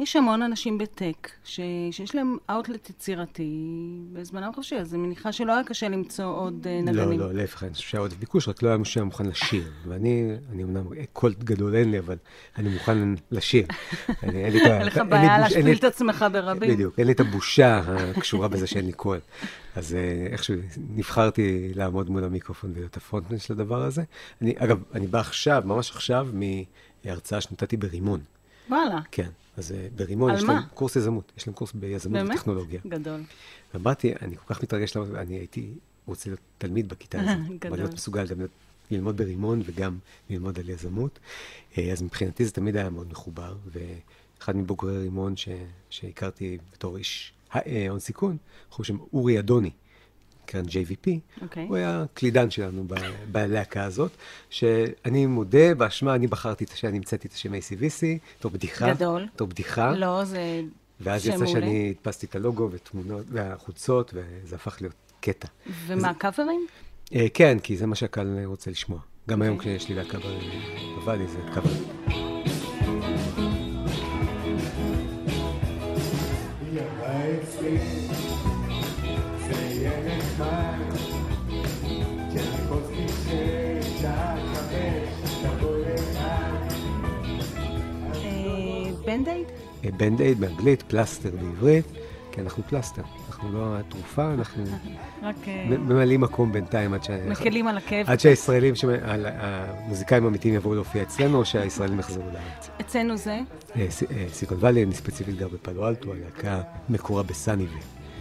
יש 0.00 0.16
המון 0.16 0.42
אנשים 0.42 0.78
בטק 0.78 1.30
ש... 1.44 1.60
שיש 1.90 2.14
להם 2.14 2.36
אאוטלט 2.50 2.90
יצירתי 2.90 3.66
בזמנם 4.12 4.52
חופשי, 4.54 4.76
אז 4.76 4.94
אני 4.94 5.02
מניחה 5.02 5.32
שלא 5.32 5.52
היה 5.52 5.64
קשה 5.64 5.88
למצוא 5.88 6.24
עוד 6.24 6.66
אה, 6.66 6.80
לא, 6.84 6.92
נגנים. 6.92 7.20
לא, 7.20 7.34
להפך, 7.34 7.62
אני 7.62 7.74
חושב 7.74 7.88
שהיה 7.88 8.00
עודף 8.00 8.16
ביקוש, 8.16 8.48
רק 8.48 8.62
לא 8.62 8.68
היה 8.68 8.76
מישהו 8.76 8.94
שהיה 8.94 9.04
מוכן 9.04 9.26
לשיר. 9.26 9.70
ואני, 9.88 10.32
אני 10.52 10.62
אמנם, 10.62 10.84
קול 11.12 11.34
גדול 11.38 11.74
אין 11.74 11.90
לי, 11.90 11.98
אבל 11.98 12.16
אני 12.58 12.68
מוכן 12.68 13.14
לשיר. 13.30 13.66
אין 14.22 14.86
לך 14.86 15.00
בעיה 15.08 15.38
להשפיל 15.38 15.76
את 15.76 15.84
עצמך 15.84 16.24
ברבים. 16.32 16.70
בדיוק, 16.70 16.98
אין 16.98 17.06
לי 17.06 17.12
את 17.12 17.20
הבושה 17.20 17.78
הקשורה 18.16 18.48
בזה 18.48 18.66
שאין 18.66 18.86
לי 18.86 18.92
קול. 18.92 19.18
אז 19.76 19.94
אה, 19.94 20.26
איכשהו 20.32 20.54
נבחרתי 20.94 21.72
לעמוד 21.74 22.10
מול 22.10 22.24
המיקרופון 22.24 22.70
ולהיות 22.74 22.96
ה 22.96 23.01
frontman 23.01 23.38
של 23.38 23.52
הדבר 23.52 23.82
הזה. 23.82 24.02
אני, 24.42 24.54
אגב, 24.58 24.82
אני 24.94 25.06
בא 25.06 25.20
עכשיו, 25.20 25.62
ממש 25.64 25.90
עכשיו, 25.90 26.28
מהרצאה 27.04 27.40
שנתתי 27.40 27.76
ברימון. 27.76 28.20
וואלה, 28.70 28.98
כן, 29.10 29.28
אז 29.60 29.72
אה, 29.72 29.88
ברימון 29.96 30.34
יש 30.34 30.42
מה? 30.42 30.52
להם 30.52 30.62
קורס 30.74 30.96
יזמות, 30.96 31.32
יש 31.36 31.46
להם 31.46 31.54
קורס 31.54 31.72
ביזמות 31.72 32.12
באמת? 32.12 32.36
וטכנולוגיה. 32.36 32.80
גדול. 32.88 33.20
ובאתי, 33.74 34.12
אני 34.22 34.36
כל 34.36 34.54
כך 34.54 34.62
מתרגש, 34.62 34.96
אני 34.96 35.34
הייתי 35.34 35.70
רוצה 36.06 36.30
להיות 36.30 36.40
תלמיד 36.58 36.88
בכיתה 36.88 37.20
הזאת. 37.20 37.36
גדול. 37.58 37.70
אבל 37.72 37.76
להיות 37.78 37.94
מסוגל 37.94 38.26
גם 38.26 38.38
להיות- 38.38 38.50
ללמוד 38.90 39.16
ברימון 39.16 39.62
וגם 39.64 39.98
ללמוד 40.30 40.58
על 40.58 40.68
יזמות. 40.68 41.18
אה, 41.78 41.92
אז 41.92 42.02
מבחינתי 42.02 42.44
זה 42.44 42.50
תמיד 42.52 42.76
היה 42.76 42.90
מאוד 42.90 43.06
מחובר, 43.10 43.54
ואחד 43.72 44.56
מבוגרי 44.56 44.98
רימון 44.98 45.36
ש- 45.36 45.48
שהכרתי 45.90 46.58
בתור 46.72 46.96
איש 46.96 47.32
אה, 47.56 47.86
הון 47.88 47.98
סיכון, 47.98 48.36
בחור 48.70 48.82
בשם 48.84 48.96
אורי 49.12 49.38
אדוני, 49.38 49.70
קרן 50.50 50.64
JVP, 50.64 51.10
אוקיי. 51.42 51.66
הוא 51.68 51.76
היה 51.76 52.04
קלידן 52.14 52.50
שלנו 52.50 52.84
ב- 52.86 52.94
בלהקה 53.32 53.84
הזאת, 53.84 54.10
שאני 54.50 55.26
מודה 55.26 55.74
באשמה, 55.74 56.14
אני 56.14 56.26
בחרתי 56.26 56.64
את 56.64 56.70
השם, 56.70 56.88
אני 56.88 56.96
המצאתי 56.96 57.28
את 57.28 57.32
השם 57.32 57.54
ACVC, 57.54 58.04
בתור 58.38 58.50
בדיחה. 58.50 58.94
גדול. 58.94 59.26
בתור 59.34 59.48
בדיחה. 59.48 59.92
לא, 59.92 60.24
זה 60.24 60.62
ואז 61.00 61.22
שם 61.22 61.28
יצא 61.28 61.38
מעולה. 61.44 61.52
שאני 61.60 61.94
הדפסתי 61.98 62.26
את 62.26 62.34
הלוגו 62.36 62.68
ותמונות 62.72 63.26
והחולצות, 63.30 64.14
וזה 64.14 64.56
הפך 64.56 64.76
להיות 64.80 64.94
קטע. 65.20 65.48
ומה, 65.86 66.14
קאברים? 66.14 66.66
אה, 67.14 67.26
כן, 67.34 67.58
כי 67.62 67.76
זה 67.76 67.86
מה 67.86 67.94
שהקהל 67.94 68.44
רוצה 68.44 68.70
לשמוע. 68.70 68.98
גם 69.28 69.42
היום 69.42 69.56
אוקיי. 69.56 69.76
כשיש 69.76 69.88
לי 69.88 69.94
להקה 69.94 70.18
בוואלי 70.96 71.26
זה 71.26 71.38
קאבר. 71.54 72.19
לכאן. 84.70 86.30
אה, 88.14 88.90
Band-Aid? 89.06 89.46
אה, 89.84 89.90
באנגלית, 90.38 90.82
פלסטר 90.82 91.30
בעברית, 91.30 91.84
כי 92.32 92.40
אנחנו 92.40 92.62
פלסטר. 92.68 93.02
אנחנו 93.28 93.52
לא 93.52 93.76
התרופה, 93.78 94.32
אנחנו 94.34 94.64
רק 95.22 95.36
אה, 95.48 95.64
ממלאים 95.68 96.20
מקום 96.20 96.52
בינתיים 96.52 96.94
עד 96.94 97.04
שה- 97.04 97.26
מקלים 97.28 97.66
על 97.66 97.76
הכאב. 97.76 98.06
עד 98.10 98.20
שהישראלים, 98.20 98.74
המוזיקאים 99.38 100.24
האמיתיים 100.24 100.54
יבואו 100.54 100.74
להופיע 100.74 101.02
אצלנו, 101.02 101.38
או 101.38 101.44
שהישראלים 101.44 101.98
יחזרו 101.98 102.22
לארץ. 102.32 102.70
אצלנו 102.80 103.16
זה? 103.16 103.38
ס- 103.90 104.02
סיליקון 104.32 104.58
וואלי, 104.58 104.82
אני 104.84 104.94
ספציפית 104.94 105.36
גר 105.38 105.48
בפאלו 105.48 105.88
אלטו, 105.88 106.12
הלהקה 106.12 106.60
מקורה 106.88 107.22
בסאניוויל. 107.22 107.74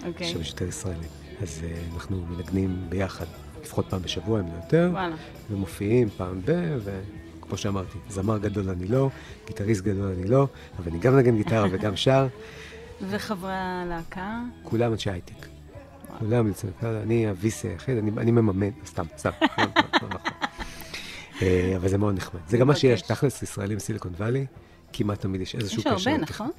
אוקיי. 0.07 0.27
שם 0.27 0.41
יש 0.41 0.49
יותר 0.49 0.67
ישראלים. 0.67 1.09
אז 1.41 1.61
אנחנו 1.93 2.21
מנגנים 2.29 2.85
ביחד, 2.89 3.25
לפחות 3.63 3.85
פעם 3.89 4.01
בשבוע, 4.01 4.39
אם 4.39 4.45
לא 4.47 4.53
יותר, 4.63 4.89
וואלה. 4.91 5.15
ומופיעים 5.51 6.09
פעם 6.09 6.41
ב... 6.45 6.77
וכמו 7.39 7.57
שאמרתי, 7.57 7.97
זמר 8.09 8.37
גדול 8.37 8.69
אני 8.69 8.87
לא, 8.87 9.09
גיטריסט 9.47 9.83
גדול 9.83 10.13
אני 10.17 10.27
לא, 10.27 10.47
אבל 10.79 10.91
אני 10.91 10.99
גם 10.99 11.13
מנגן 11.15 11.35
גיטרה 11.35 11.65
וגם 11.71 11.95
שר, 11.95 12.27
וחברי 13.09 13.53
הלהקה? 13.53 14.41
כולם 14.63 14.91
אנשי 14.91 15.09
הייטק. 15.09 15.47
כולם 16.19 16.47
יוצאים, 16.47 16.71
אני 16.83 17.27
ה-VC 17.27 17.67
היחיד, 17.67 17.97
אני, 17.97 18.11
אני 18.17 18.31
מממן, 18.31 18.69
סתם, 18.85 19.05
סתם, 19.17 19.29
לא, 19.41 19.47
לא, 19.57 19.83
לא 20.01 20.07
נכון. 20.07 20.19
אה, 21.41 21.73
אבל 21.75 21.87
זה 21.89 21.97
מאוד 21.97 22.15
נחמד. 22.15 22.41
זה 22.47 22.57
גם 22.57 22.67
מה 22.67 22.75
שיש. 22.75 23.01
תכלס, 23.01 23.43
ישראלים 23.43 23.77
בסיליקון 23.77 24.11
וואלי, 24.17 24.45
כמעט 24.93 25.19
תמיד 25.19 25.41
יש 25.41 25.55
איזשהו 25.55 25.79
יש 25.79 25.87
קשר. 25.87 26.09
הרבה, 26.09 26.21
לתכנון. 26.21 26.21
נכון? 26.21 26.51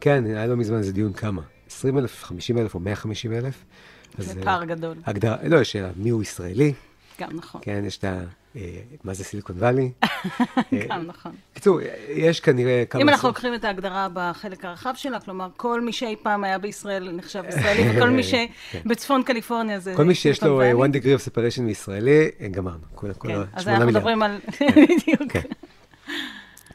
כן, 0.00 0.24
היה 0.26 0.46
לא 0.46 0.56
מזמן 0.56 0.78
איזה 0.78 0.92
דיון 0.92 1.12
כמה? 1.12 1.42
20 1.70 1.98
אלף, 1.98 2.24
50 2.24 2.58
אלף 2.58 2.74
או 2.74 2.80
150 2.80 3.32
אלף? 3.32 3.64
זה 4.18 4.42
פער 4.42 4.64
גדול. 4.64 4.96
הגדרה, 5.06 5.36
לא, 5.48 5.60
יש 5.60 5.72
שאלה, 5.72 5.90
מי 5.96 6.10
הוא 6.10 6.22
ישראלי? 6.22 6.72
גם 7.20 7.28
נכון. 7.32 7.60
כן, 7.64 7.82
יש 7.86 7.98
את 7.98 8.04
ה... 8.04 8.20
אה, 8.56 8.62
מה 9.04 9.14
זה 9.14 9.24
סיליקון 9.24 9.56
וואלי? 9.58 9.90
גם 10.88 11.06
נכון. 11.06 11.32
בקיצור, 11.52 11.80
יש 12.08 12.40
כנראה 12.40 12.84
כמה... 12.90 13.02
אם 13.02 13.08
אנחנו 13.08 13.28
לוקחים 13.28 13.54
את 13.54 13.64
ההגדרה 13.64 14.08
בחלק 14.12 14.64
הרחב 14.64 14.92
שלה, 14.96 15.20
כלומר, 15.20 15.48
כל 15.56 15.80
מי 15.80 15.92
שאי 15.92 16.16
פעם 16.22 16.44
היה 16.44 16.58
בישראל 16.58 17.10
נחשב 17.12 17.42
ישראלי, 17.48 17.96
וכל 17.96 18.10
מי 18.10 18.22
שבצפון 18.22 19.22
קליפורניה 19.22 19.80
זה... 19.80 19.94
כל 19.96 20.04
מי 20.04 20.14
שיש 20.14 20.42
לו 20.42 20.60
אה, 20.62 20.76
ואלי. 20.76 20.88
one 20.88 21.02
degree 21.02 21.20
of 21.20 21.32
separation 21.32 21.60
מישראלי, 21.60 22.28
אה, 22.40 22.48
גמרנו. 22.48 22.78
כל 22.94 23.12
כן, 23.12 23.30
ה- 23.30 23.44
אז 23.52 23.62
שמונה 23.62 23.76
אנחנו 23.78 23.86
מיליארד. 23.86 23.94
מדברים 23.96 24.22
על... 24.22 24.38
בדיוק. 24.76 25.32
כן. 25.32 25.40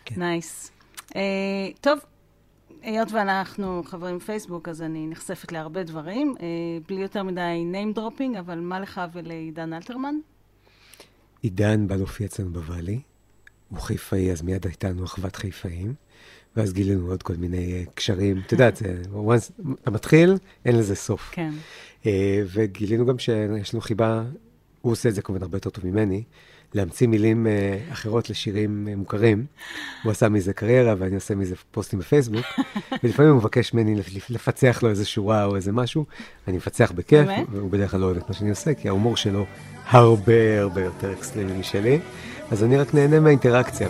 כן. 0.06 0.16
נייס. 0.18 0.72
אה, 1.16 1.22
טוב, 1.82 2.00
היות 2.84 3.12
ואנחנו 3.12 3.84
חברים 3.86 4.18
בפייסבוק, 4.18 4.70
אז 4.70 4.82
אני 4.82 5.08
נחשפת 5.08 5.52
להרבה 5.52 5.84
דברים, 5.84 6.36
אה, 6.42 6.46
בלי 6.88 7.02
יותר 7.02 7.24
מדי 7.24 7.66
name 7.74 7.98
dropping, 7.98 8.40
אבל 8.40 8.60
מה 8.60 8.80
לך 8.80 9.02
ולעידן 9.14 9.74
אלתרמן? 9.74 10.16
עידן 11.42 11.88
בא 11.88 11.96
להופיע 11.96 12.28
אצלנו 12.28 12.50
בוואלי, 12.54 13.00
הוא 13.70 13.80
חיפאי, 13.80 14.32
אז 14.32 14.42
מיד 14.42 14.66
הייתה 14.68 14.90
לנו 14.90 15.04
אחוות 15.06 15.36
חיפאים, 15.36 15.94
ואז 16.56 16.74
גילינו 16.74 17.08
עוד 17.10 17.24
כל 17.24 17.36
מיני 17.36 17.74
אה, 17.74 17.84
קשרים. 17.96 18.42
את 18.46 18.52
יודעת, 18.52 18.76
זה- 18.76 19.02
once 19.14 19.52
אתה 19.82 19.92
מתחיל, 19.92 20.34
אין 20.66 20.76
לזה 20.78 20.96
סוף. 20.96 21.30
כן. 21.32 21.52
אה, 22.06 22.44
וגילינו 22.54 23.06
גם 23.06 23.20
שיש 23.20 23.74
לנו 23.74 23.82
חיבה, 23.82 24.24
הוא 24.82 24.92
עושה 24.92 25.10
את 25.10 25.16
זה 25.16 25.22
כמובן 25.22 25.42
הרבה 25.42 25.58
יותר 25.58 25.70
טוב 25.70 25.86
ממני, 25.86 26.24
להמציא 26.74 27.08
מילים 27.08 27.48
אה, 27.48 27.78
אחרות 27.92 28.30
לשירים 28.30 28.88
אה, 28.92 28.96
מוכרים. 28.96 29.46
הוא 30.04 30.12
עשה 30.12 30.30
מזה 30.30 30.54
קריירה, 30.54 30.96
ואני 30.98 31.16
עושה 31.16 31.36
מזה 31.36 31.56
פוסטים 31.72 32.00
בפייסבוק, 32.00 32.46
ולפעמים 33.04 33.32
הוא 33.32 33.40
מבקש 33.40 33.74
ממני 33.74 33.96
לפ- 33.96 34.30
לפצח 34.30 34.80
לו 34.84 34.90
איזה 34.90 35.06
שורה 35.06 35.46
או 35.46 35.56
איזה 35.56 35.72
משהו, 35.72 36.06
אני 36.48 36.58
מפצח 36.58 36.92
בכיף? 36.92 37.28
והוא 37.52 37.72
בדרך 37.72 37.92
כלל 37.92 38.00
לא 38.00 38.06
אוהב 38.06 38.18
את 38.18 38.28
מה 38.28 38.34
שאני 38.36 38.50
עושה, 38.50 38.74
כי 38.74 38.88
ההומור 38.88 39.18
שלו 39.18 39.46
הרבה 39.86 40.62
הרבה 40.62 40.82
יותר 40.84 41.14
אקסטרימי 41.14 41.54
משלי, 41.60 42.00
אז 42.52 42.64
אני 42.64 42.78
רק 42.78 42.94
נהנה 42.94 43.20
מהאינטראקציה. 43.20 43.90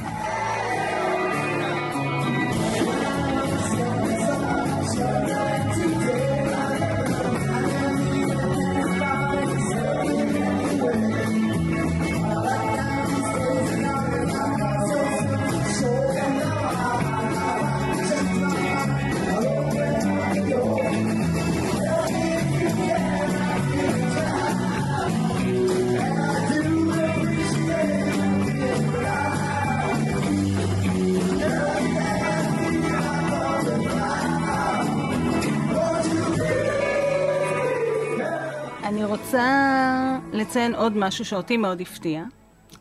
אני 38.93 39.03
רוצה 39.05 39.47
לציין 40.33 40.75
עוד 40.75 40.97
משהו 40.97 41.25
שאותי 41.25 41.57
מאוד 41.57 41.81
הפתיע. 41.81 42.23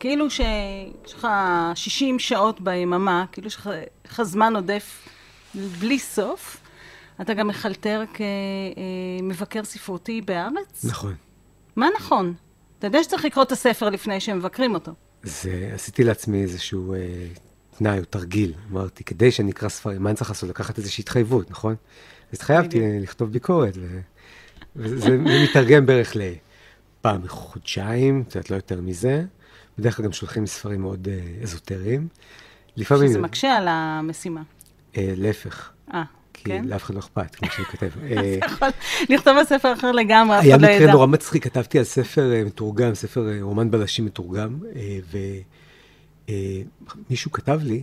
כאילו 0.00 0.30
שיש 0.30 1.12
לך 1.14 1.28
60 1.74 2.18
שעות 2.18 2.60
ביממה, 2.60 3.24
כאילו 3.32 3.46
יש 3.46 3.56
לך- 4.04 4.22
זמן 4.22 4.56
עודף 4.56 5.08
בלי 5.80 5.98
סוף. 5.98 6.60
אתה 7.20 7.34
גם 7.34 7.48
מחלטר 7.48 8.02
כמבקר 9.22 9.64
ספרותי 9.64 10.20
בארץ? 10.20 10.84
נכון. 10.84 11.14
מה 11.76 11.86
נכון? 11.96 12.34
אתה 12.78 12.86
יודע 12.86 13.02
שצריך 13.02 13.24
לקרוא 13.24 13.44
את 13.44 13.52
הספר 13.52 13.88
לפני 13.90 14.20
שמבקרים 14.20 14.74
אותו. 14.74 14.92
זה, 15.22 15.70
עשיתי 15.74 16.04
לעצמי 16.04 16.42
איזשהו 16.42 16.94
אה, 16.94 16.98
תנאי 17.78 17.98
או 17.98 18.04
תרגיל. 18.04 18.52
אמרתי, 18.70 19.04
כדי 19.04 19.30
שאני 19.30 19.50
אקרא 19.50 19.68
ספרים, 19.68 20.02
מה 20.02 20.08
אני 20.10 20.16
צריך 20.16 20.30
לעשות? 20.30 20.48
לקחת 20.50 20.78
איזושהי 20.78 21.02
התחייבות, 21.02 21.50
נכון? 21.50 21.74
אז 22.32 22.34
התחייבתי. 22.38 22.80
לכתוב 23.00 23.32
ביקורת, 23.32 23.74
ו... 23.76 24.00
וזה 24.76 24.98
זה 24.98 25.18
מתרגם 25.18 25.86
בערך 25.86 26.16
לפעם 26.16 27.22
בחודשיים, 27.22 28.24
יודעת, 28.28 28.50
לא 28.50 28.56
יותר 28.56 28.80
מזה. 28.80 29.24
בדרך 29.78 29.96
כלל 29.96 30.04
גם 30.04 30.12
שולחים 30.12 30.46
ספרים 30.46 30.80
מאוד 30.80 31.08
אה, 31.08 31.42
אזוטריים. 31.42 32.08
לפעמים... 32.76 33.08
שזה 33.08 33.18
מקשה 33.18 33.56
על 33.56 33.68
המשימה. 33.68 34.42
אה, 34.96 35.12
להפך, 35.16 35.70
אה, 35.94 36.02
כי 36.34 36.44
כן? 36.44 36.64
לאף 36.64 36.84
אחד 36.84 36.94
לא 36.94 36.98
אכפת, 37.00 37.34
כמו 37.34 37.48
שאני 37.50 37.66
כותב. 37.66 37.90
אה, 38.02 38.38
אתה 38.38 38.46
יכול 38.46 38.68
לכתוב 39.08 39.36
על 39.36 39.44
ספר 39.44 39.72
אחר 39.72 39.92
לגמרי, 39.92 40.38
אף 40.38 40.44
היה 40.44 40.56
אחד 40.56 40.62
לא 40.62 40.68
מקרה 40.68 40.82
ידע. 40.82 40.92
נורא 40.92 41.06
מצחיק, 41.06 41.44
כתבתי 41.44 41.78
על 41.78 41.84
ספר 41.84 42.32
אה, 42.32 42.44
מתורגם, 42.44 42.94
ספר 42.94 43.28
אה, 43.28 43.38
רומן 43.40 43.70
בלשים 43.70 44.04
מתורגם, 44.04 44.58
ומישהו 47.08 47.32
כתב 47.32 47.60
לי, 47.62 47.82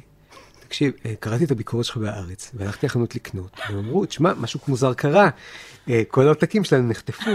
תקשיב, 0.70 0.94
אה, 1.06 1.14
קראתי 1.20 1.44
את 1.44 1.52
הביקורת 1.52 1.86
שלך 1.86 1.98
בהארץ, 1.98 2.52
והלכתי 2.54 2.86
לחנות 2.86 3.16
לקנות, 3.16 3.60
והם 3.70 3.78
אמרו, 3.78 4.06
תשמע, 4.06 4.34
משהו 4.34 4.60
מוזר 4.68 4.94
קרה, 4.94 5.30
אה, 5.90 6.02
כל 6.08 6.26
העותקים 6.26 6.64
שלנו 6.64 6.90
נחטפו, 6.90 7.32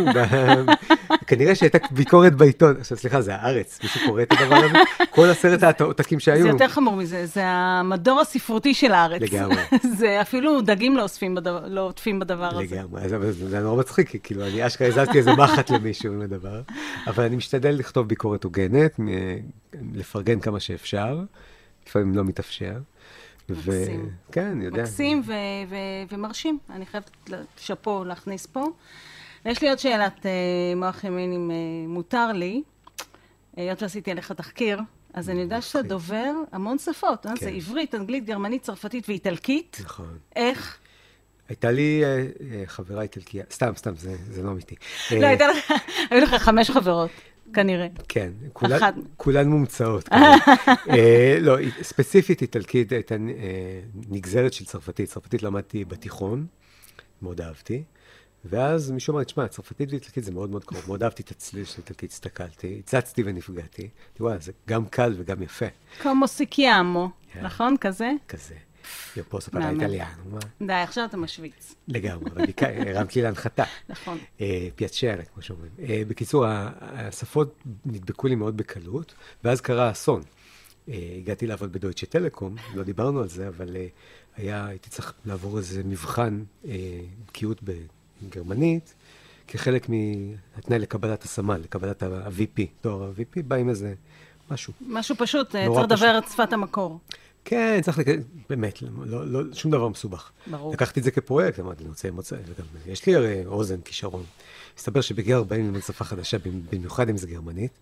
כנראה 1.28 1.54
שהייתה 1.54 1.78
ביקורת 1.90 2.34
בעיתון, 2.34 2.76
עכשיו 2.80 2.98
סליחה, 2.98 3.20
זה 3.20 3.34
הארץ, 3.34 3.78
מישהו 3.82 4.00
קורא 4.06 4.22
את 4.22 4.32
הדבר 4.32 4.54
הזה? 4.56 4.78
כל 5.10 5.30
עשרת 5.30 5.80
העותקים 5.80 6.20
שהיו. 6.20 6.42
זה 6.42 6.48
יותר 6.48 6.68
חמור 6.68 6.96
מזה, 6.96 7.26
זה 7.26 7.42
המדור 7.44 8.20
הספרותי 8.20 8.74
של 8.74 8.92
הארץ. 8.92 9.22
לגמרי. 9.22 9.62
זה 9.98 10.20
אפילו 10.20 10.60
דגים 10.60 10.96
לא 10.96 11.06
לא 11.66 11.80
עוטפים 11.80 12.18
בדבר 12.18 12.58
הזה. 12.58 12.76
לגמרי, 12.76 13.32
זה 13.32 13.60
נורא 13.60 13.80
מצחיק, 13.80 14.08
כי 14.08 14.18
כאילו, 14.22 14.46
אני 14.46 14.66
אשכרה 14.66 14.88
הזזתי 14.88 15.18
איזה 15.18 15.32
מחט 15.32 15.70
למישהו 15.70 16.12
עם 16.12 16.20
הדבר, 16.20 16.60
אבל 17.06 17.24
אני 17.24 17.36
משתדל 17.36 17.70
לכתוב 17.70 18.08
ביקורת 18.08 18.44
הוגנת, 18.44 19.00
לפרגן 19.94 20.40
כמה 20.40 20.60
שאפשר, 20.60 21.22
לפעמים 21.86 22.14
לא 22.14 22.24
מתאפשר. 22.24 22.74
ו- 23.50 23.80
מקסים. 23.80 24.10
כן, 24.32 24.46
אני 24.46 24.64
יודע. 24.64 24.82
מקסים 24.82 25.22
ו- 25.26 25.32
ו- 25.68 26.14
ומרשים, 26.14 26.58
אני 26.70 26.86
חייבת 26.86 27.10
שאפו 27.56 28.04
להכניס 28.04 28.46
פה. 28.46 28.66
ויש 29.44 29.62
לי 29.62 29.68
עוד 29.68 29.78
שאלת 29.78 30.26
אה, 30.26 30.30
מוח 30.76 31.04
ימין, 31.04 31.32
אם 31.32 31.50
אה, 31.50 31.56
מותר 31.88 32.32
לי. 32.32 32.62
היות 33.56 33.82
ועשיתי 33.82 34.10
עליך 34.10 34.32
תחקיר, 34.32 34.80
אז 35.14 35.30
אני 35.30 35.40
יודעת 35.40 35.62
שאתה. 35.62 35.82
דובר 35.82 36.32
המון 36.52 36.78
שפות, 36.78 37.26
אה? 37.26 37.32
זה 37.40 37.46
כן. 37.50 37.54
עברית, 37.56 37.94
אנגלית, 37.94 38.24
גרמנית, 38.24 38.62
צרפתית 38.62 39.08
ואיטלקית. 39.08 39.80
נכון. 39.84 40.18
איך? 40.36 40.78
הייתה 41.48 41.70
לי 41.70 42.02
אה, 42.04 42.08
אה, 42.50 42.62
חברה 42.66 43.02
איטלקיה, 43.02 43.44
סתם, 43.50 43.72
סתם, 43.76 43.96
זה 43.96 44.16
זה 44.30 44.42
לא 44.42 44.50
אמיתי. 44.50 44.74
לא, 45.10 45.22
אה, 45.22 45.28
הייתה 45.28 45.48
לך, 45.48 45.72
היו 46.10 46.20
לך 46.20 46.34
חמש 46.34 46.70
חברות, 46.70 47.10
כנראה. 47.54 47.86
כן, 48.08 48.30
כולן- 48.52 48.72
אחת. 48.76 48.94
כולן 49.16 49.48
מומצאות. 49.48 50.08
אה, 50.90 51.36
לא, 51.40 51.56
ספציפית 51.82 52.42
איטלקית 52.42 52.92
הייתה 52.92 53.14
אה, 53.14 53.18
נגזרת 54.08 54.52
של 54.52 54.64
צרפתית. 54.64 55.08
צרפתית 55.08 55.42
למדתי 55.42 55.84
בתיכון, 55.84 56.46
מאוד 57.22 57.40
אהבתי. 57.40 57.82
ואז 58.44 58.90
מישהו 58.90 59.14
אמר, 59.14 59.24
תשמע, 59.24 59.48
צרפתית 59.48 59.90
ואיטלקית 59.90 60.24
זה 60.24 60.32
מאוד 60.32 60.50
מאוד 60.50 60.64
קרוב. 60.64 60.84
מאוד 60.86 61.02
אהבתי 61.02 61.22
את 61.22 61.30
הצליל 61.30 61.64
של 61.64 61.78
איטלקית, 61.78 62.10
הסתכלתי, 62.10 62.76
הצצתי 62.84 63.22
ונפגעתי. 63.26 63.88
וואי, 64.20 64.36
זה 64.40 64.52
גם 64.68 64.86
קל 64.86 65.14
וגם 65.16 65.42
יפה, 65.42 65.66
כמו 66.02 66.28
סיקיאמו. 66.28 67.10
נכון? 67.42 67.76
כזה? 67.80 68.10
כזה. 68.28 68.54
פוסו 69.28 69.50
פרה 69.50 69.60
מהמם. 69.60 69.80
איטליאנו, 69.80 70.22
מה? 70.30 70.66
די, 70.66 70.72
עכשיו 70.72 71.04
אתה 71.04 71.16
משוויץ. 71.16 71.74
לגמרי, 71.88 72.30
אבל 72.30 72.44
בעיקר 72.44 72.66
הרמת 72.86 73.16
לי 73.16 73.22
להנחתה. 73.22 73.64
נכון. 73.88 74.18
אה, 74.40 74.68
פיאצ'רה, 74.76 75.24
כמו 75.34 75.42
שאומרים. 75.42 75.70
אה, 75.88 76.02
בקיצור, 76.08 76.44
השפות 76.80 77.62
נדבקו 77.86 78.28
לי 78.28 78.34
מאוד 78.34 78.56
בקלות, 78.56 79.14
ואז 79.44 79.60
קרה 79.60 79.90
אסון. 79.90 80.22
אה, 80.88 81.14
הגעתי 81.18 81.46
לעבוד 81.46 81.72
בדויטשה 81.72 82.06
טלקום, 82.06 82.56
לא 82.74 82.82
דיברנו 82.82 83.20
על 83.20 83.28
זה, 83.28 83.48
אבל 83.48 83.76
היה, 84.36 84.66
הייתי 84.66 84.90
צריך 84.90 85.12
לעבור 85.24 85.58
איזה 85.58 85.82
מבחן 85.84 86.42
בקיאות 87.26 87.60
בגרמנית, 88.22 88.94
כחלק 89.48 89.86
מהתנאי 89.88 90.78
לקבלת 90.78 91.22
הסמל, 91.22 91.56
לקבלת 91.56 92.02
ה-VP, 92.02 92.62
תואר 92.80 93.04
ה-VP, 93.04 93.42
בא 93.42 93.56
עם 93.56 93.68
איזה 93.68 93.94
משהו. 94.50 94.72
משהו 94.80 95.16
פשוט, 95.18 95.50
צריך 95.50 95.82
לדבר 95.82 96.18
את 96.18 96.28
שפת 96.28 96.52
המקור. 96.52 96.98
כן, 97.44 97.80
צריך, 97.82 97.98
לק... 97.98 98.06
באמת, 98.50 98.82
לא, 98.82 99.26
לא, 99.26 99.40
שום 99.52 99.70
דבר 99.70 99.88
מסובך. 99.88 100.30
ברור. 100.46 100.72
לקחתי 100.72 101.00
את 101.00 101.04
זה 101.04 101.10
כפרויקט, 101.10 101.60
אמרתי, 101.60 101.82
אני 101.82 101.88
רוצה 101.88 102.10
מוצא, 102.10 102.36
וגם 102.36 102.66
יש 102.86 103.06
לי 103.06 103.14
הרי 103.14 103.46
אוזן, 103.46 103.80
כישרון. 103.84 104.24
מסתבר 104.78 105.00
שבגיל 105.00 105.34
40 105.34 105.64
ללמוד 105.64 105.82
שפה 105.82 106.04
חדשה, 106.04 106.36
במיוחד 106.72 107.08
אם 107.08 107.16
זה 107.16 107.26
גרמנית, 107.26 107.72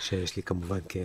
שיש 0.00 0.36
לי 0.36 0.42
כמובן 0.42 0.78
כ... 0.88 0.96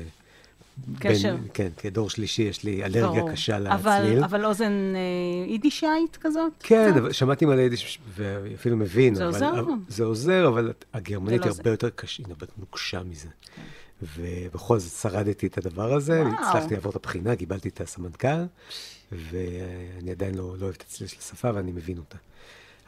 קשר. 1.00 1.36
בין, 1.36 1.48
כן, 1.54 1.70
כדור 1.78 2.10
שלישי, 2.10 2.42
יש 2.42 2.64
לי 2.64 2.84
אלרגיה 2.84 3.02
ברור. 3.02 3.32
קשה 3.32 3.58
אבל, 3.58 4.02
לצליל. 4.02 4.24
אבל 4.24 4.46
אוזן 4.46 4.94
אה, 4.96 5.52
יידישאית 5.52 6.18
כזאת? 6.22 6.52
כן, 6.60 6.92
קצת? 6.92 6.98
אבל 6.98 7.12
שמעתי 7.12 7.46
מלא 7.46 7.62
יידיש, 7.62 8.00
ואפילו 8.16 8.78
מבין. 8.78 9.16
זה 9.16 9.24
אבל, 9.24 9.34
עוזר? 9.34 9.60
אבל, 9.60 9.72
זה 9.88 10.04
עוזר, 10.04 10.48
אבל 10.48 10.74
הגרמנית 10.94 11.42
זה 11.42 11.50
היא 11.50 11.52
לא 11.52 11.56
הרבה 11.58 11.70
יותר 11.70 11.90
קשה, 11.90 12.24
היא 12.24 12.34
הרבה 12.34 12.44
יותר 12.44 12.54
נוקשה 12.58 13.04
מזה. 13.04 13.28
ובכל 14.16 14.80
זאת 14.80 15.02
שרדתי 15.02 15.48
את 15.48 15.58
הדבר 15.58 15.94
הזה, 15.94 16.22
וואו. 16.22 16.34
הצלחתי 16.34 16.74
לעבור 16.74 16.92
את 16.92 16.96
הבחינה, 16.96 17.36
קיבלתי 17.36 17.70
את 17.70 17.82
הסמנכ"ל, 17.82 18.28
ואני 19.12 20.12
עדיין 20.12 20.36
לא, 20.36 20.56
לא 20.58 20.66
אוהב 20.66 20.76
את 20.76 20.82
הצליל 20.82 21.10
של 21.10 21.18
השפה 21.20 21.52
ואני 21.54 21.72
מבין 21.72 21.98
אותה. 21.98 22.18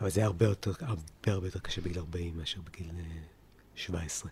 אבל 0.02 0.10
זה 0.10 0.20
היה 0.20 0.28
הרבה 0.28 0.46
יותר, 0.46 0.72
הרבה 0.80 1.02
הרבה 1.28 1.48
יותר 1.48 1.60
קשה 1.60 1.82
בגיל 1.82 1.98
40 2.00 2.38
מאשר 2.38 2.60
בגיל 2.72 2.88
אה, 2.98 3.04
17. 3.76 4.32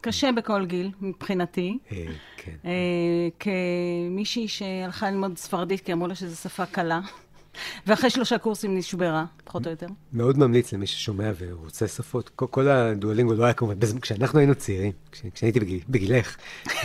קשה 0.00 0.32
בכל 0.32 0.66
גיל, 0.66 0.90
מבחינתי. 1.00 1.78
אה, 1.92 2.06
כן. 2.36 2.56
אה, 2.64 3.28
כמישהי 3.38 4.48
שהלכה 4.48 5.10
ללמוד 5.10 5.38
ספרדית, 5.38 5.80
כי 5.80 5.92
אמרו 5.92 6.06
לה 6.06 6.14
שזו 6.14 6.36
שפה 6.36 6.66
קלה, 6.66 7.00
ואחרי 7.86 8.10
שלושה 8.10 8.38
קורסים 8.38 8.78
נשברה, 8.78 9.24
פחות 9.44 9.66
או 9.66 9.70
יותר. 9.70 9.86
מאוד 10.12 10.38
ממליץ 10.38 10.72
למי 10.72 10.86
ששומע 10.86 11.30
ורוצה 11.38 11.88
שפות. 11.88 12.28
כל, 12.28 12.46
כל 12.50 12.68
הדואלינגו 12.68 13.34
לא 13.34 13.44
היה 13.44 13.52
כמובן, 13.52 13.98
כשאנחנו 14.00 14.38
היינו 14.38 14.54
צעירים, 14.54 14.92
כש, 15.12 15.22
כשהייתי 15.34 15.60
בגיל, 15.60 15.80
בגילך, 15.88 16.36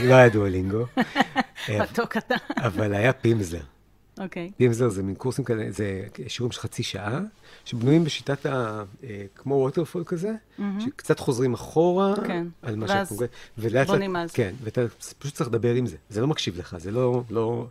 לא 0.04 0.14
היה 0.14 0.30
דואלינגו, 0.30 0.86
מתוק 1.82 2.18
אתה. 2.18 2.36
אבל 2.58 2.94
היה 2.94 3.14
פימזלר. 3.14 3.77
אוקיי. 4.20 4.52
פימזלר 4.58 4.90
זה 4.90 5.04
מין 5.04 5.16
קורסים 5.16 5.46
כאלה, 5.46 5.72
זה 5.72 6.08
שיעורים 6.28 6.52
של 6.52 6.60
חצי 6.60 6.84
שעה, 6.84 7.20
שבנויים 7.66 8.04
בשיטת 8.04 8.46
ה... 8.46 8.84
אה, 9.04 9.26
כמו 9.36 9.56
waterfall 9.56 10.04
כזה, 10.04 10.32
שקצת 10.80 11.20
חוזרים 11.20 11.54
אחורה, 11.54 12.16
כן. 12.28 12.48
על 12.62 12.76
מה 12.76 12.88
שהתמוגנת, 12.88 13.30
ולאט 13.58 13.88
בונים 13.88 14.16
על 14.16 14.28
זה. 14.28 14.34
כן, 14.34 14.56
ואתה 14.64 14.82
פשוט 15.20 15.34
צריך 15.34 15.50
לדבר 15.50 15.74
עם 15.74 15.86
זה, 15.86 15.98
זה 16.10 16.22
לא 16.22 16.28
מקשיב 16.28 16.58
לך, 16.58 16.78
זה 16.78 16.92
לא, 16.92 17.24
לא 17.30 17.68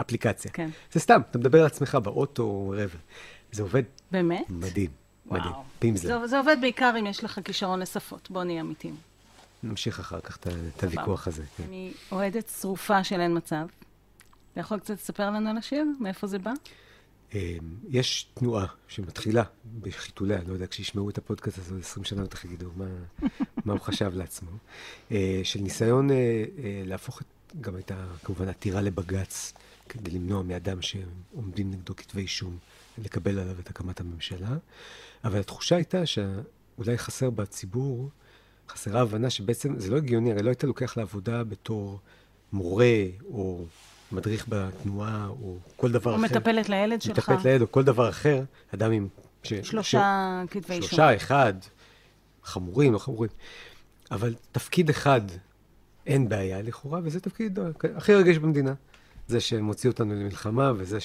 אפליקציה. 0.00 0.50
כן. 0.50 0.70
זה 0.92 1.00
סתם, 1.00 1.20
אתה 1.30 1.38
מדבר 1.38 1.60
על 1.60 1.66
עצמך 1.66 1.94
באוטו 1.94 2.42
אורבע. 2.42 2.98
זה 3.52 3.62
עובד 3.62 3.82
באמת? 4.12 4.50
מדהים, 4.50 4.90
מדהים. 5.26 5.50
וואו. 5.50 5.62
פימזלר. 5.78 6.20
זה, 6.20 6.26
זה 6.26 6.38
עובד 6.38 6.56
בעיקר 6.60 6.94
אם 7.00 7.06
יש 7.06 7.24
לך 7.24 7.40
כישרון 7.44 7.80
לשפות, 7.80 8.30
בוא 8.30 8.44
נהיה 8.44 8.60
אמיתיים. 8.60 8.94
נמשיך 9.62 10.00
אחר 10.00 10.20
כך 10.20 10.38
את 10.76 10.84
הוויכוח 10.84 11.28
הזה. 11.28 11.42
כן. 11.56 11.64
אני 11.68 11.92
אוהדת 12.12 12.48
שרופה 12.60 13.04
של 13.04 13.20
אין 13.20 13.36
מצב. 13.36 13.66
אתה 14.52 14.60
יכול 14.60 14.78
קצת 14.78 14.94
לספר 14.94 15.30
לנו 15.30 15.50
על 15.50 15.56
השיר? 15.58 15.84
מאיפה 16.00 16.26
זה 16.26 16.38
בא? 16.38 16.52
אה, 17.34 17.56
יש 17.88 18.26
תנועה 18.34 18.66
שמתחילה 18.88 19.42
בחיתוליה, 19.80 20.38
לא 20.46 20.52
יודע, 20.52 20.66
כשישמעו 20.66 21.10
את 21.10 21.18
הפודקאסט 21.18 21.58
הזה 21.58 21.74
עוד 21.74 21.80
20 21.82 22.04
שנה, 22.04 22.22
בטח 22.22 22.44
יגידו 22.44 22.70
מה, 22.76 22.86
מה 23.64 23.72
הוא 23.72 23.80
חשב 23.80 24.12
לעצמו, 24.14 24.50
אה, 25.12 25.40
של 25.44 25.60
ניסיון 25.60 26.10
אה, 26.10 26.16
אה, 26.16 26.82
להפוך 26.86 27.20
את, 27.20 27.26
גם 27.60 27.76
את, 27.78 27.90
ה- 27.90 28.06
כמובן, 28.24 28.48
עתירה 28.48 28.80
לבג"ץ, 28.80 29.52
כדי 29.88 30.10
למנוע 30.10 30.42
מאדם 30.42 30.82
שעומדים 30.82 31.70
נגדו 31.70 31.96
כתבי 31.96 32.20
אישום, 32.20 32.58
לקבל 32.98 33.38
עליו 33.38 33.60
את 33.60 33.70
הקמת 33.70 34.00
הממשלה. 34.00 34.56
אבל 35.24 35.40
התחושה 35.40 35.76
הייתה 35.76 36.06
שאולי 36.06 36.98
חסר 36.98 37.30
בציבור, 37.30 38.10
חסרה 38.68 39.00
הבנה 39.00 39.30
שבעצם 39.30 39.80
זה 39.80 39.90
לא 39.90 39.96
הגיוני, 39.96 40.32
הרי 40.32 40.42
לא 40.42 40.48
היית 40.48 40.64
לוקח 40.64 40.96
לעבודה 40.96 41.44
בתור 41.44 42.00
מורה 42.52 43.02
או 43.24 43.64
מדריך 44.12 44.46
בתנועה 44.48 45.26
או 45.28 45.56
כל 45.76 45.92
דבר 45.92 46.10
או 46.10 46.16
אחר. 46.16 46.24
מטפלת 46.24 46.68
לילד 46.68 47.02
שלך. 47.02 47.18
מטפלת 47.18 47.44
לילד 47.44 47.62
או 47.62 47.72
כל 47.72 47.84
דבר 47.84 48.08
אחר, 48.08 48.42
אדם 48.74 48.92
עם... 48.92 49.08
ש... 49.42 49.52
שלושה 49.54 50.42
כתבי 50.50 50.74
אישום. 50.74 50.88
שלושה, 50.88 51.16
אחד, 51.16 51.54
חמורים, 52.42 52.92
לא 52.92 52.98
חמורים. 52.98 53.30
אבל 54.10 54.34
תפקיד 54.52 54.90
אחד 54.90 55.20
אין 56.06 56.28
בעיה 56.28 56.62
לכאורה, 56.62 57.00
וזה 57.02 57.20
תפקיד 57.20 57.58
הכי 57.96 58.14
רגיש 58.14 58.38
במדינה. 58.38 58.74
זה 59.26 59.40
שמוציא 59.40 59.90
אותנו 59.90 60.14
למלחמה, 60.14 60.72
וזה 60.76 60.98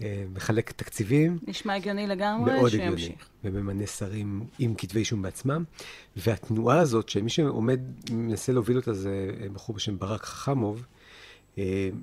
שמחלק 0.00 0.70
תקציבים. 0.70 1.38
נשמע 1.46 1.74
הגיוני 1.74 2.06
לגמרי, 2.06 2.52
מאוד 2.54 2.74
הגיוני. 2.74 2.98
שימשיך. 2.98 3.28
וממנה 3.44 3.86
שרים 3.86 4.44
עם 4.58 4.74
כתבי 4.74 5.00
אישום 5.00 5.22
בעצמם. 5.22 5.64
והתנועה 6.16 6.78
הזאת, 6.78 7.08
שמי 7.08 7.30
שעומד, 7.30 7.80
מנסה 8.10 8.52
להוביל 8.52 8.76
אותה, 8.76 8.94
זה 8.94 9.30
בחור 9.52 9.76
בשם 9.76 9.98
ברק 9.98 10.24
חכמוב, 10.24 10.76
אה, 10.76 10.99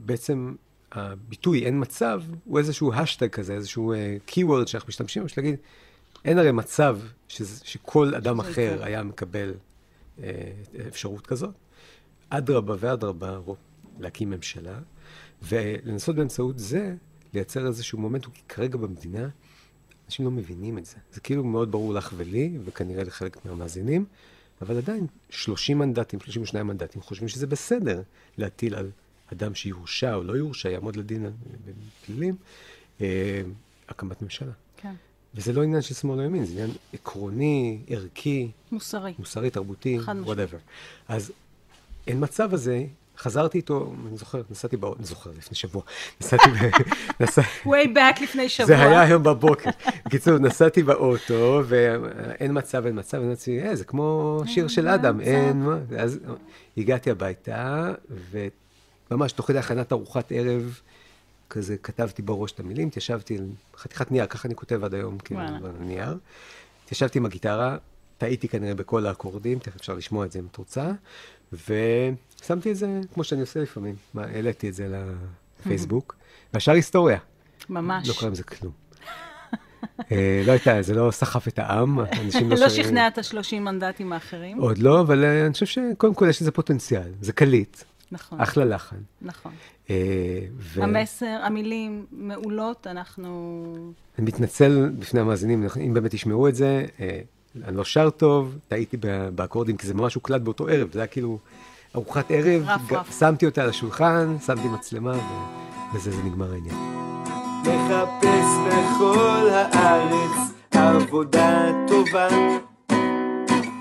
בעצם 0.06 0.56
הביטוי 0.92 1.66
אין 1.66 1.82
מצב, 1.82 2.22
הוא 2.46 2.60
איזשהו 2.60 2.94
השטג 2.94 3.30
כזה, 3.30 3.54
איזשהו 3.54 3.94
keyword 4.28 4.68
שאנחנו 4.68 4.88
משתמשים 4.88 5.24
בו, 5.24 5.30
להגיד, 5.38 5.56
אין 6.26 6.38
הרי 6.38 6.52
מצב 6.52 7.00
שזה, 7.28 7.66
שכל 7.66 8.16
אדם 8.16 8.40
אחר. 8.40 8.84
היה 8.84 9.04
מקבל 9.04 9.54
אה, 10.24 10.52
אפשרות 10.88 11.28
כזאת. 11.28 11.54
אדרבה 12.30 12.76
ואדרבה, 12.80 13.40
להקים 14.00 14.30
ממשלה, 14.30 14.80
ולנסות 15.42 16.16
באמצעות 16.16 16.60
זה 16.60 16.96
לייצר 17.34 17.68
איזשהו 17.68 18.00
מומנטום, 18.00 18.34
כי 18.34 18.42
כרגע 18.50 18.78
במדינה 18.78 19.30
אנשים 20.06 20.26
לא 20.26 20.32
מבינים 20.32 20.78
את 20.78 20.86
זה. 20.86 20.96
זה 21.14 21.22
כאילו 21.22 21.44
מאוד 21.44 21.72
ברור 21.72 21.94
לך 21.94 22.14
ולי, 22.18 22.58
וכנראה 22.66 23.04
לחלק 23.04 23.46
מהמאזינים, 23.46 24.06
אבל 24.62 24.78
עדיין 24.78 25.08
30 25.30 25.80
מנדטים, 25.80 26.20
32 26.20 26.68
מנדטים, 26.68 27.02
חושבים 27.02 27.28
שזה 27.28 27.48
בסדר 27.48 28.02
להטיל 28.38 28.76
על 28.76 28.92
אדם 29.34 29.56
שיורשע 29.56 30.16
או 30.16 30.24
לא 30.24 30.34
יורשע, 30.34 30.70
יעמוד 30.70 30.96
לדין 30.96 31.26
בפלילים, 31.66 32.36
אה, 33.02 33.42
הקמת 33.90 34.22
ממשלה. 34.22 34.52
כן. 34.78 34.94
וזה 35.36 35.54
לא 35.54 35.64
עניין 35.64 35.82
של 35.82 35.94
שמאל 35.94 36.20
או 36.20 36.26
ימין, 36.26 36.46
זה 36.46 36.52
עניין 36.52 36.72
עקרוני, 36.94 37.80
ערכי, 37.88 38.52
מוסרי. 38.72 39.14
מוסרי, 39.20 39.50
תרבותי, 39.50 39.98
whatever. 40.26 40.58
אז 41.08 41.32
אין 42.08 42.24
מצב 42.24 42.54
הזה, 42.54 42.86
חזרתי 43.18 43.58
איתו, 43.58 43.94
אני 44.08 44.18
זוכר, 44.18 44.42
נסעתי 44.50 44.78
באוטו, 44.78 44.98
אני 45.00 45.06
זוכר, 45.06 45.30
לפני 45.38 45.56
שבוע, 45.56 45.82
נסעתי, 46.22 46.50
ב... 46.50 46.70
נסע... 47.24 47.42
way 47.66 47.88
back 47.96 48.24
לפני 48.24 48.50
שבוע. 48.50 48.68
זה 48.68 48.80
היה 48.80 49.02
היום 49.02 49.24
בבוקר. 49.24 49.70
בקיצור, 50.06 50.38
נסעתי 50.38 50.84
באוטו, 50.84 51.62
ואין 51.68 52.58
מצב, 52.58 52.86
אין 52.86 53.00
מצב, 53.00 53.18
ואני 53.18 53.28
אמרתי, 53.28 53.62
אה, 53.62 53.76
זה 53.76 53.86
כמו 53.86 54.42
שיר 54.46 54.68
של 54.68 54.88
אדם, 54.88 55.22
אין 55.22 55.64
מה. 55.64 55.78
ואז 55.88 56.20
הגעתי 56.78 57.12
הביתה, 57.12 57.94
וממש 59.12 59.32
תוך 59.32 59.48
כדי 59.48 59.58
הכנת 59.60 59.92
ארוחת 59.92 60.32
ערב, 60.32 60.80
כזה 61.50 61.78
כתבתי 61.78 62.22
בראש 62.22 62.52
את 62.52 62.60
המילים, 62.60 62.88
התיישבתי 62.88 63.38
על 63.38 63.46
חתיכת 63.78 64.12
נייר, 64.12 64.26
ככה 64.26 64.48
אני 64.48 64.56
כותב 64.56 64.84
עד 64.84 64.94
היום, 64.94 65.18
כאילו. 65.18 65.40
על 65.42 65.56
הנייר. 65.82 66.18
התיישבתי 66.84 67.20
עם 67.20 67.26
הגיטרה, 67.26 67.78
טעיתי 68.18 68.48
כנראה 68.48 68.76
בכל 68.76 69.06
האקורדים, 69.06 69.60
תכף 69.60 69.76
אפשר 69.76 69.94
לשמוע 69.94 70.26
את 70.26 70.32
זה 70.32 70.40
אם 70.40 70.46
את 70.52 70.56
רוצה, 70.56 70.92
ושמתי 71.54 72.72
את 72.72 72.76
זה 72.76 72.88
כמו 73.14 73.24
שאני 73.24 73.42
עושה 73.42 73.60
לפעמים. 73.60 73.96
מה, 74.14 74.24
העליתי 74.24 74.70
את 74.70 74.74
זה 74.74 75.02
לפייסבוק, 75.60 76.16
והשאר 76.54 76.74
היסטוריה. 76.74 77.18
ממש. 77.70 78.08
לא 78.10 78.14
קרה 78.20 78.28
עם 78.30 78.36
זה 78.36 78.44
כלום. 78.44 78.74
אה, 80.12 80.44
לא 80.46 80.52
הייתה, 80.52 80.82
זה 80.82 80.94
לא 80.94 81.12
סחף 81.12 81.48
את 81.48 81.60
העם, 81.60 82.00
אנשים 82.00 82.50
לא 82.52 82.56
לא 82.58 82.70
שרים- 82.70 82.84
שכנע 82.86 83.08
את 83.08 83.18
השלושים 83.18 83.64
מנדטים 83.64 84.14
האחרים. 84.14 84.58
עוד 84.58 84.78
לא, 84.78 85.02
אבל 85.02 85.24
אה, 85.24 85.46
אני 85.46 85.54
חושב 85.54 85.66
שקודם 85.66 86.14
כל 86.14 86.28
יש 86.30 86.42
לזה 86.42 86.52
פוטנציאל. 86.52 87.12
זה 87.22 87.34
קליט, 87.34 87.78
נכון, 88.12 88.42
אחלה 88.42 88.66
לחן. 88.66 88.96
נכון. 89.22 89.52
אה, 89.90 89.96
ו- 90.60 90.84
המסר, 90.84 91.40
המילים 91.44 92.06
מעולות, 92.12 92.88
אנחנו... 92.88 93.64
אני 94.20 94.26
מתנצל 94.28 94.90
בפני 95.00 95.20
המאזינים, 95.20 95.68
אם 95.86 95.94
באמת 95.94 96.14
ישמעו 96.14 96.48
את 96.48 96.56
זה, 96.56 96.86
אה, 97.00 97.20
אני 97.66 97.78
לא 97.78 97.84
שר 97.86 98.10
טוב, 98.10 98.58
טעיתי 98.68 98.98
באקורדים, 99.36 99.78
כי 99.78 99.88
זה 99.88 99.94
ממש 99.94 100.16
הוקלט 100.16 100.42
באותו 100.42 100.68
ערב, 100.68 100.90
זה 100.94 101.00
היה 101.00 101.08
כאילו 101.08 101.40
ארוחת 101.96 102.32
ערב, 102.32 102.64
רף, 102.66 102.82
ג- 102.90 102.94
רף. 102.94 103.20
שמתי 103.20 103.46
אותה 103.46 103.64
על 103.64 103.70
השולחן, 103.70 104.36
שמתי 104.46 104.68
מצלמה, 104.68 105.12
ו- 105.12 105.96
בזה 105.96 106.12
זה 106.12 106.24
נגמר 106.24 106.52
העניין. 106.54 106.76
מחפש 107.62 108.48
בכל 108.68 109.50
הארץ 109.52 110.52
עבודה 110.72 111.66
טובה 111.88 112.28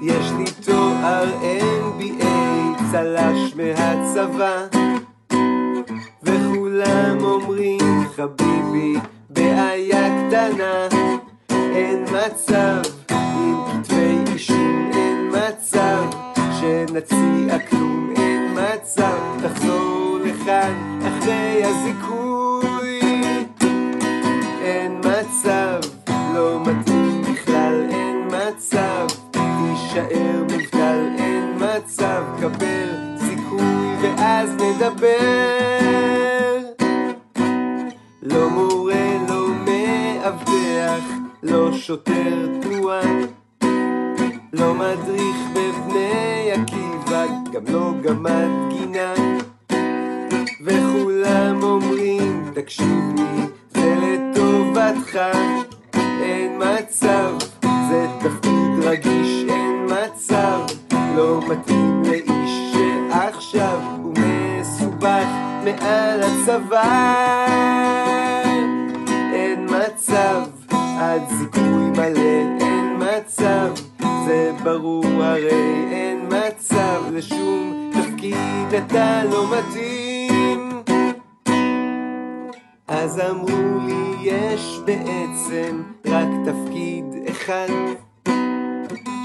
יש 0.02 0.26
לי 0.38 0.44
תואר 0.66 1.24
NBA, 1.42 2.24
צל"ש 2.92 3.54
מהצבא 3.56 4.66
וכולם 6.22 7.18
אומרים 7.20 8.04
חביבי, 8.16 8.94
בעיה 9.30 10.28
קטנה 10.28 10.88
אין 11.50 12.04
מצב 12.04 12.82
עם 13.10 13.82
כתבי 13.82 14.32
אישום, 14.32 14.90
אין 14.94 15.30
מצב 15.30 16.04
שנציע 16.60 17.58
כלום, 17.58 18.14
אין 18.16 18.54
מצב. 18.54 19.18
תחזור 19.42 20.18
לכאן 20.24 21.00
אחרי 21.02 21.64
הזיכוי. 21.64 23.00
אין 24.62 24.98
מצב, 24.98 25.80
לא 26.34 26.60
מתאים 26.66 27.22
בכלל, 27.22 27.86
אין 27.90 28.28
מצב, 28.28 29.06
תישאר 29.30 30.42
מובטל, 30.50 30.75
אין 31.98 32.04
מצב, 32.04 32.22
קבל 32.40 33.16
סיכוי 33.18 33.96
ואז 34.02 34.50
נדבר. 34.54 35.16
לא 38.22 38.50
מורה, 38.50 39.18
לא 39.28 39.48
מאבטח, 39.48 41.04
לא 41.42 41.72
שוטר 41.72 42.46
תנועה, 42.62 43.00
לא 44.52 44.74
מדריך 44.74 45.36
בבני 45.52 46.50
עקיבא, 46.52 47.26
גם 47.52 47.62
לא 47.68 47.92
גמד 48.02 48.48
גינה. 48.68 49.14
וכולם 50.64 51.62
אומרים, 51.62 52.50
תקשיב 52.54 53.14
לי, 53.16 53.46
זה 53.68 53.96
לטובתך, 54.02 55.18
אין 55.94 56.62
מצב, 56.62 57.32
זה 57.62 58.06
תפקיד 58.20 58.84
רגיש, 58.84 59.44
אין 59.48 59.86
מצב, 59.86 60.60
לא 61.16 61.40
מתאים 61.48 61.85
מעל 65.66 66.20
הצוואר. 66.22 67.46
אין 69.32 69.66
מצב, 69.66 70.42
עד 70.98 71.22
זיכוי 71.28 71.90
מלא, 71.96 72.60
אין 72.60 72.96
מצב, 72.98 73.68
זה 74.26 74.52
ברור 74.62 75.06
הרי, 75.06 75.86
אין 75.90 76.28
מצב 76.28 77.02
לשום 77.12 77.90
תפקיד 77.92 78.74
אתה 78.78 79.24
לא 79.24 79.44
מתאים. 79.58 80.82
אז 82.88 83.20
אמרו 83.20 83.78
לי 83.86 84.30
יש 84.30 84.80
בעצם 84.84 85.82
רק 86.06 86.28
תפקיד 86.44 87.04
אחד 87.30 87.68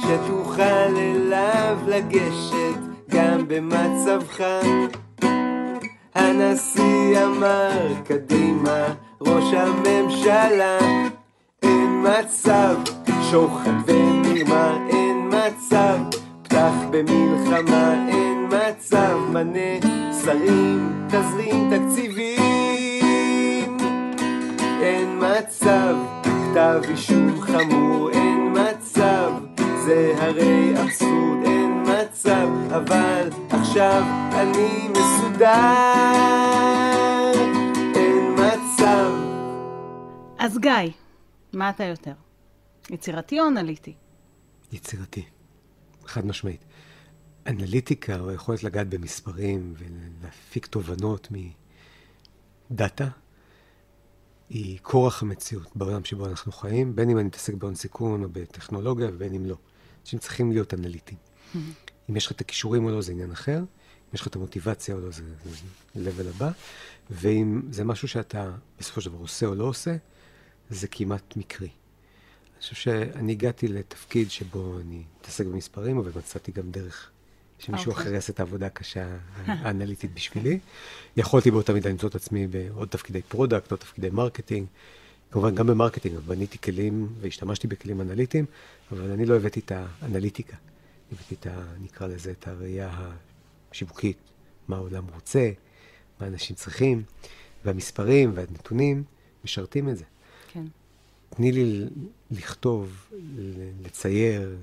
שתוכל 0.02 0.96
אליו 0.98 1.78
לגשת 1.88 2.80
גם 3.10 3.48
במצבך. 3.48 4.44
הנשיא 6.16 7.26
אמר 7.26 7.94
קדימה, 8.08 8.88
ראש 9.22 9.54
הממשלה, 9.54 10.78
אין 11.64 12.04
מצב, 12.04 12.76
שוחד 13.32 13.72
ומרמה, 13.86 14.78
אין 14.90 15.30
מצב, 15.30 15.98
פתח 16.44 16.74
במלחמה, 16.92 18.08
אין 18.08 18.48
מצב, 18.48 19.18
מנה 19.30 19.80
שרים, 20.26 21.08
תזרים 21.08 21.70
תקציבים. 21.70 22.42
אין 24.82 25.20
מצב, 25.20 25.96
כתב 26.24 26.82
אישום 26.90 27.42
חמור, 27.42 28.10
אין 28.10 28.54
מצב, 28.54 29.32
זה 29.86 30.14
הרי 30.18 30.74
אבסורד, 30.82 31.44
אין 31.46 31.71
מצב, 32.12 32.48
אבל 32.76 33.30
עכשיו 33.50 34.04
אני 34.34 34.88
מסודר, 34.90 35.48
אין 37.96 38.36
מצב. 38.36 39.12
אז 40.38 40.58
גיא, 40.58 40.72
מה 41.54 41.70
אתה 41.70 41.84
יותר? 41.84 42.14
יצירתי 42.90 43.40
או 43.40 43.48
אנליטי? 43.48 43.94
יצירתי, 44.72 45.26
חד 46.06 46.26
משמעית. 46.26 46.66
אנליטיקה, 47.48 48.20
או 48.20 48.30
היכולת 48.30 48.64
לגעת 48.64 48.90
במספרים 48.90 49.74
ולהפיק 49.78 50.66
תובנות 50.66 51.28
מדאטה, 52.72 53.08
היא 54.50 54.80
כורח 54.82 55.22
המציאות 55.22 55.76
בעולם 55.76 56.04
שבו 56.04 56.26
אנחנו 56.26 56.52
חיים, 56.52 56.96
בין 56.96 57.10
אם 57.10 57.18
אני 57.18 57.28
מתעסק 57.28 57.54
בהון 57.54 57.76
סיכון 57.76 58.24
או 58.24 58.30
בטכנולוגיה 58.32 59.08
ובין 59.14 59.34
אם 59.34 59.46
לא. 59.46 59.56
אנשים 60.02 60.20
צריכים 60.20 60.52
להיות 60.52 60.74
אנליטיים. 60.74 61.18
אם 62.12 62.16
יש 62.16 62.26
לך 62.26 62.32
את 62.32 62.42
הכישורים 62.42 62.86
או 62.86 62.90
לא, 62.90 63.02
זה 63.02 63.12
עניין 63.12 63.32
אחר. 63.32 63.58
אם 63.58 64.14
יש 64.14 64.22
לך 64.22 64.28
את 64.28 64.36
המוטיבציה 64.36 64.96
או 64.96 65.00
לא, 65.00 65.12
זה, 65.12 65.24
זה 65.46 66.12
level 66.12 66.30
הבא. 66.36 66.52
ואם 67.10 67.62
זה 67.72 67.84
משהו 67.84 68.08
שאתה 68.08 68.52
בסופו 68.80 69.02
של 69.02 69.10
דבר 69.10 69.20
עושה 69.20 69.46
או 69.46 69.56
לא 69.56 69.64
עושה, 69.64 69.96
זה 70.70 70.88
כמעט 70.88 71.38
מקרי. 71.38 71.68
אני 71.68 72.62
חושב 72.62 72.76
שאני 72.76 73.32
הגעתי 73.32 73.68
לתפקיד 73.68 74.32
שבו 74.32 74.80
אני 74.80 75.04
מתעסק 75.20 75.46
במספרים, 75.46 75.98
אבל 75.98 76.12
מצאתי 76.16 76.52
גם 76.52 76.72
דרך 76.72 77.10
שמישהו 77.60 77.92
אוקיי. 77.92 78.04
אחר 78.04 78.14
יעשה 78.14 78.34
את 78.34 78.40
העבודה 78.40 78.66
הקשה 78.66 79.18
האנליטית 79.46 80.14
בשבילי. 80.14 80.60
יכולתי 81.18 81.52
באותה 81.52 81.74
מידה 81.74 81.90
למצוא 81.90 82.10
את 82.10 82.16
עצמי 82.16 82.48
בעוד 82.48 82.88
תפקידי 82.88 83.22
product 83.22 83.72
או 83.72 83.78
תפקידי 83.78 84.10
marketing. 84.10 84.68
כמובן, 85.32 85.56
גם 85.56 85.68
ב 85.68 85.72
marketing, 85.72 86.18
בניתי 86.18 86.58
כלים 86.58 87.08
והשתמשתי 87.22 87.68
בכלים 87.68 88.02
אנליטיים, 88.02 88.46
אבל 88.92 89.12
אני 89.12 89.26
לא 89.26 89.36
הבאתי 89.36 89.60
את 89.60 89.72
האנליטיקה. 89.76 90.58
הבאתי 91.12 91.36
את 91.36 91.48
ה... 91.48 91.64
נקרא 91.82 92.08
לזה, 92.08 92.32
את 92.32 92.48
הראייה 92.48 93.12
השיווקית, 93.72 94.18
מה 94.68 94.76
העולם 94.76 95.04
רוצה, 95.14 95.52
מה 96.22 96.28
אנשים 96.28 96.56
צריכים, 96.56 97.04
והמספרים 97.66 98.32
והנתונים 98.36 99.04
משרתים 99.46 99.90
את 99.90 99.98
זה. 99.98 100.04
כן. 100.54 100.64
תני 101.30 101.52
לי 101.52 101.86
לכתוב, 102.32 103.10
לצייר, 103.84 104.58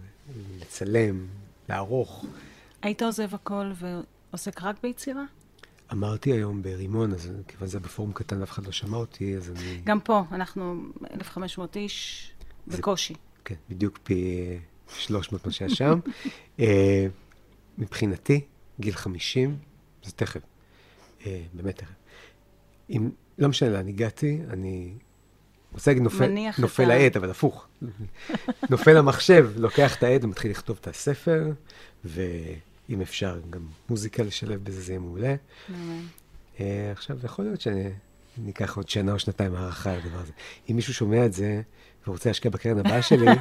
לצלם, 0.61 1.27
לערוך. 1.69 2.25
היית 2.83 3.03
עוזב 3.03 3.35
הכל 3.35 3.73
ועוסק 3.79 4.63
רק 4.63 4.77
ביצירה? 4.83 5.25
אמרתי 5.93 6.33
היום 6.33 6.63
ברימון, 6.63 7.13
אז 7.13 7.31
כיוון 7.49 7.69
שזה 7.69 7.81
בפורום 7.81 8.13
קטן 8.13 8.41
ואף 8.41 8.51
אחד 8.51 8.67
לא 8.67 8.73
שמע 8.73 8.97
אותי, 8.97 9.37
אז 9.37 9.51
אני... 9.51 9.81
גם 9.85 10.01
פה, 10.01 10.23
אנחנו 10.33 10.83
1,500 11.15 11.77
איש 11.77 12.31
זה- 12.67 12.79
בקושי. 12.79 13.15
כן, 13.45 13.55
בדיוק 13.71 13.99
פי 14.03 14.39
300 14.98 15.46
מה 15.46 15.53
שהיה 15.53 15.70
שם. 15.70 16.01
אה, 16.61 17.07
מבחינתי, 17.79 18.40
גיל 18.81 18.94
50, 18.94 19.57
זה 20.05 20.12
תכף. 20.12 20.40
אה, 21.27 21.42
באמת 21.53 21.77
תכף. 21.77 21.94
אם, 22.90 23.11
לא 23.38 23.48
משנה 23.48 23.68
לאן 23.68 23.88
הגעתי, 23.88 24.40
אני 24.51 24.92
רוצה 25.72 25.90
להגיד 25.90 26.03
נופל, 26.03 26.35
נופל 26.59 26.90
העט, 26.90 27.16
אבל 27.16 27.31
הפוך. 27.31 27.66
נופל 28.70 28.96
המחשב, 28.96 29.51
לוקח 29.57 29.96
את 29.96 30.03
העט 30.03 30.24
ומתחיל 30.24 30.51
לכתוב 30.51 30.79
את 30.81 30.87
הספר, 30.87 31.53
ואם 32.05 33.01
אפשר 33.03 33.40
גם 33.51 33.66
מוזיקה 33.88 34.22
לשלב 34.22 34.64
בזה, 34.64 34.81
זה 34.81 34.92
יהיה 34.92 35.01
מעולה. 35.01 35.35
אה, 36.61 36.92
עכשיו, 36.92 37.18
יכול 37.24 37.44
להיות 37.44 37.61
שאני 37.61 38.51
אקח 38.51 38.77
עוד 38.77 38.88
שנה 38.88 39.12
או 39.12 39.18
שנתיים 39.18 39.55
הערכה 39.55 39.90
על 39.90 40.01
הדבר 40.05 40.18
הזה. 40.18 40.33
אם 40.70 40.77
מישהו 40.77 40.94
שומע 40.94 41.27
את 41.27 41.33
זה 41.33 41.62
ורוצה 42.09 42.31
להשקיע 42.31 42.51
בקרן 42.51 42.79
הבאה 42.79 43.03
שלי, 43.03 43.27
זה 43.27 43.35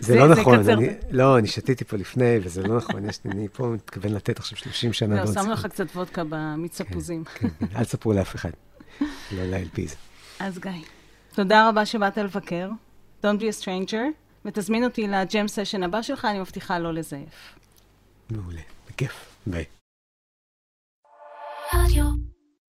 זה- 0.00 0.14
לא 0.16 0.34
זה 0.34 0.40
נכון. 0.40 0.70
אני, 0.70 0.88
לא, 1.10 1.38
אני 1.38 1.46
שתיתי 1.48 1.84
פה 1.84 1.96
לפני, 1.96 2.36
וזה 2.42 2.62
לא 2.62 2.76
נכון. 2.76 3.08
יש, 3.08 3.18
לי- 3.24 3.30
אני 3.30 3.48
פה 3.52 3.66
מתכוון 3.68 4.12
לתת 4.12 4.38
עכשיו 4.38 4.58
30 4.58 4.92
שנה. 4.92 5.22
בעוד 5.24 5.34
שמנו. 5.34 5.52
לך 5.52 5.66
קצת 5.66 5.86
וודקה 5.94 6.22
במיץ 6.28 6.80
תפוזים. 6.80 7.24
כן, 7.24 7.48
כן, 7.58 7.66
אל 7.76 7.84
תספרו 7.84 8.12
לאף 8.12 8.34
אחד. 8.34 8.50
לא 9.00 9.06
ל-LPs. 9.44 9.94
אז 10.40 10.58
גיא, 10.58 10.70
תודה 11.34 11.68
רבה 11.68 11.86
שבאת 11.86 12.18
לבקר. 12.18 12.70
Don't 13.22 13.38
be 13.40 13.60
a 13.60 13.62
stranger, 13.64 14.02
ותזמין 14.44 14.84
אותי 14.84 15.06
לג'ם 15.08 15.48
סשן 15.48 15.82
הבא 15.82 16.02
שלך, 16.02 16.24
אני 16.24 16.38
מבטיחה 16.38 16.78
לא 16.78 16.94
לזייף. 16.94 17.54
מעולה, 18.30 18.60
בכיף. 18.88 19.12
ביי. 19.46 19.64